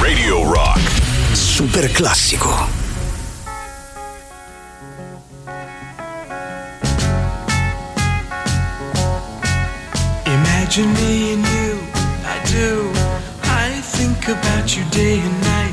[0.02, 0.80] Radio Rock.
[1.32, 2.82] Super classico.
[10.26, 11.80] Imagine me and you,
[12.26, 12.90] I do.
[13.44, 15.73] I think about you day and night.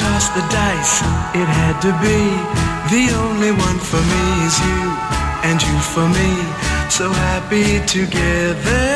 [0.00, 1.02] How they toss the dice,
[1.34, 2.20] it had to be.
[2.90, 4.82] The only one for me is you,
[5.44, 6.30] and you for me.
[6.90, 8.86] So happy together,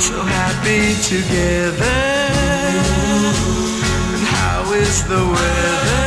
[0.00, 2.00] so happy together.
[4.14, 6.06] And how is the weather?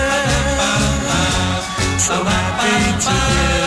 [2.00, 3.63] So happy together.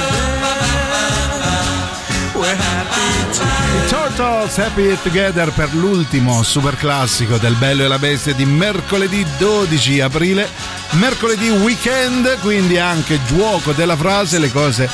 [4.17, 10.01] Turtles Happy Together per l'ultimo super classico del Bello e la Bestia di mercoledì 12
[10.01, 10.49] aprile.
[10.93, 14.89] Mercoledì weekend, quindi anche gioco della frase, le cose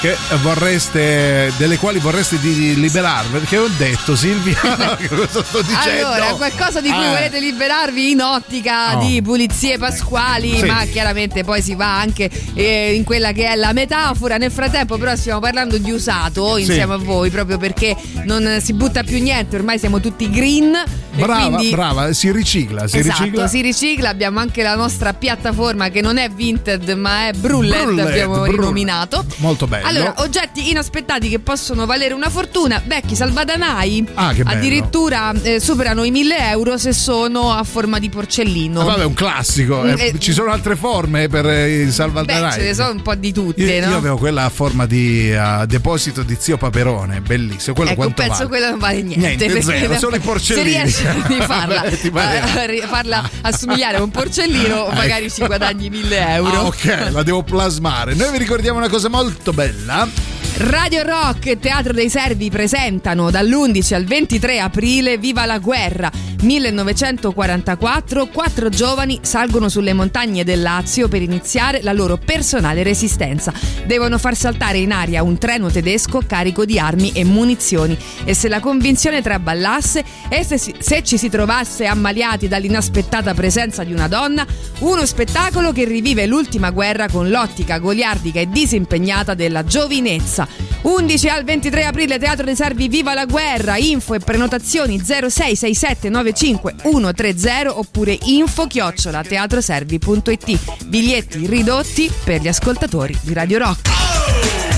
[0.00, 3.38] che vorreste, delle quali vorreste di liberarvi.
[3.38, 4.56] Perché ho detto, Silvia,
[5.08, 6.06] cosa sto dicendo?
[6.06, 7.08] Allora, qualcosa di cui Eh.
[7.08, 9.04] volete liberarvi in ottica Oh.
[9.06, 10.64] di pulizie pasquali, Sì.
[10.66, 14.36] ma chiaramente poi si va anche eh, in quella che è la metafora.
[14.36, 16.60] Nel frattempo, però, stiamo parlando di usato Sì.
[16.62, 20.76] insieme a voi, proprio perché non si butta più niente, ormai siamo tutti green.
[21.12, 21.70] Brava, quindi...
[21.70, 23.48] brava, si ricicla, si esatto, ricicla.
[23.48, 24.08] si ricicla.
[24.10, 28.52] Abbiamo anche la nostra piattaforma che non è Vinted, ma è Brullet, Brullet, abbiamo Brullet.
[28.52, 29.24] rinominato.
[29.38, 29.87] Molto bello.
[29.88, 32.80] Allora, oggetti inaspettati che possono valere una fortuna.
[32.84, 34.56] Vecchi salvadanai Ah, che bello.
[34.58, 38.80] addirittura eh, superano i 1000 euro se sono a forma di porcellino.
[38.80, 39.84] Ah, vabbè, è un classico.
[39.84, 42.52] eh, Eh, ci sono altre forme per eh, i Beh, salvadanaii.
[42.52, 43.90] ce ne sono un po' di tutte, Io, no?
[43.92, 47.74] io avevo quella a forma di eh, deposito di zio Paperone, bellissimo.
[47.74, 48.48] Quello ecco, penso vale?
[48.48, 49.46] quello non vale niente.
[49.46, 50.70] Niente, zero, solo i porcellini.
[50.70, 52.36] Se riesci a rifarla, Vabbè,
[52.82, 56.50] a- farla assomigliare a un porcellino, magari ci guadagni 1000 euro.
[56.52, 58.14] Ah, ok, la devo plasmare.
[58.14, 59.77] Noi vi ricordiamo una cosa molto bella.
[59.86, 60.37] Hola.
[60.60, 66.10] Radio Rock e Teatro dei Servi presentano dall'11 al 23 aprile Viva la guerra.
[66.40, 73.52] 1944 quattro giovani salgono sulle montagne del Lazio per iniziare la loro personale resistenza.
[73.86, 77.96] Devono far saltare in aria un treno tedesco carico di armi e munizioni.
[78.24, 83.84] E se la convinzione traballasse e se, si- se ci si trovasse ammaliati dall'inaspettata presenza
[83.84, 84.44] di una donna
[84.80, 90.47] uno spettacolo che rivive l'ultima guerra con l'ottica goliardica e disimpegnata della giovinezza
[90.82, 93.76] 11 al 23 aprile Teatro dei Servi Viva la Guerra.
[93.76, 103.32] Info e prenotazioni 066795 130 oppure info chiocciola teatroservi.it biglietti ridotti per gli ascoltatori di
[103.32, 104.77] Radio Rock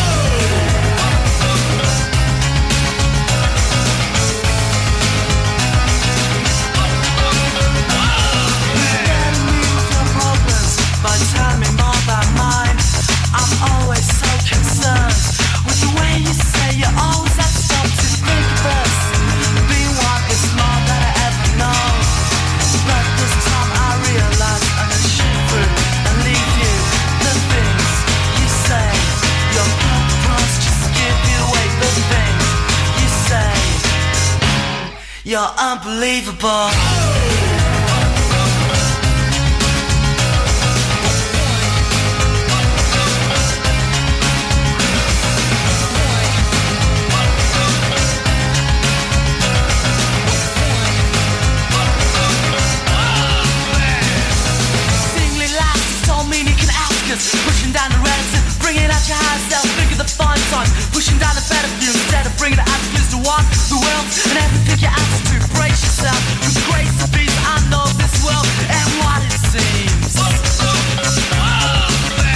[56.75, 57.31] Ask us.
[57.45, 59.71] Pushing down the relative, bringing out your higher self.
[60.11, 63.79] The times, pushing down the better view instead of bringing the attitudes to one, the
[63.79, 66.19] world, and everything you ask to brace yourself.
[66.43, 70.11] With grace and peace, I know this world and what it seems.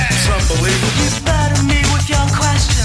[0.07, 1.03] It's unbelievable.
[1.03, 2.85] You burden me with your questions.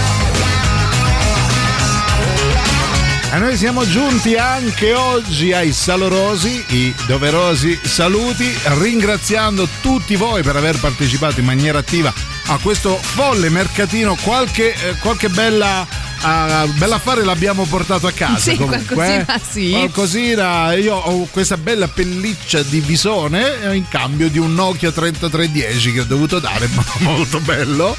[3.33, 10.57] E noi siamo giunti anche oggi ai salorosi, i doverosi saluti, ringraziando tutti voi per
[10.57, 12.13] aver partecipato in maniera attiva
[12.47, 14.17] a questo folle mercatino.
[14.21, 16.00] Qualche, eh, qualche bella.
[16.21, 19.41] Ah, bell'affare l'abbiamo portato a casa Sì, comunque, qualcosina eh.
[19.49, 19.69] sì.
[19.71, 25.93] Qualcosina, io ho questa bella pelliccia di visone eh, in cambio di un Nokia 3310
[25.93, 27.95] che ho dovuto dare, ma molto bello.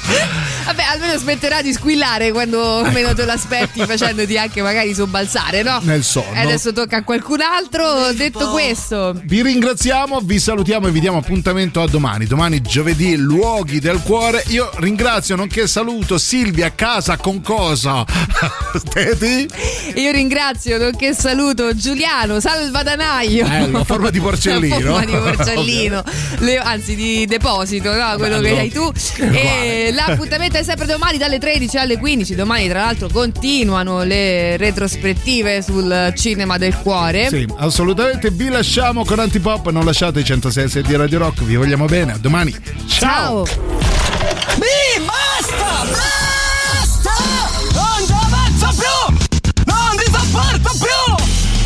[0.65, 5.79] Vabbè, almeno smetterà di squillare quando meno te l'aspetti, facendoti anche magari sobbalzare, no?
[5.83, 6.33] Nel sonno.
[6.33, 8.11] E adesso tocca a qualcun altro.
[8.13, 12.25] Detto questo, Vi ringraziamo, vi salutiamo e vi diamo appuntamento a domani.
[12.25, 14.43] Domani giovedì, luoghi del cuore.
[14.47, 18.05] Io ringrazio, nonché saluto Silvia Casa con cosa?
[18.93, 19.47] Teti?
[19.95, 23.47] io ringrazio, nonché saluto Giuliano Salvadanaio.
[23.47, 24.79] Bello, a forma di porcellino.
[24.79, 26.03] Forma di porcellino,
[26.39, 28.15] Le- anzi di deposito, no?
[28.17, 28.55] quello Bello.
[28.55, 28.91] che hai tu.
[28.91, 32.35] Che E l'appuntamento è sempre domani dalle 13 alle 15.
[32.35, 37.27] Domani, tra l'altro, continuano le retrospettive sul cinema del cuore.
[37.29, 38.29] Sì, assolutamente.
[38.31, 39.69] Vi lasciamo con Antipop.
[39.69, 41.43] Non lasciate i 106 di Radio Rock.
[41.43, 42.13] Vi vogliamo bene.
[42.13, 42.55] A domani.
[42.87, 43.45] Ciao.
[44.55, 45.85] Mi basta!
[45.85, 46.12] Basta!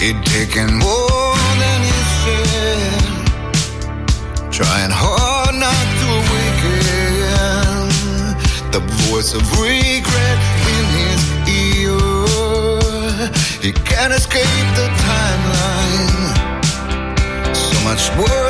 [0.00, 3.02] He'd taken more than he said.
[4.50, 6.80] Trying hard not to awaken
[8.72, 10.38] the voice of regret
[10.74, 11.22] in his
[11.52, 12.00] ear.
[13.60, 16.32] He can't escape the timeline.
[17.54, 18.49] So much worse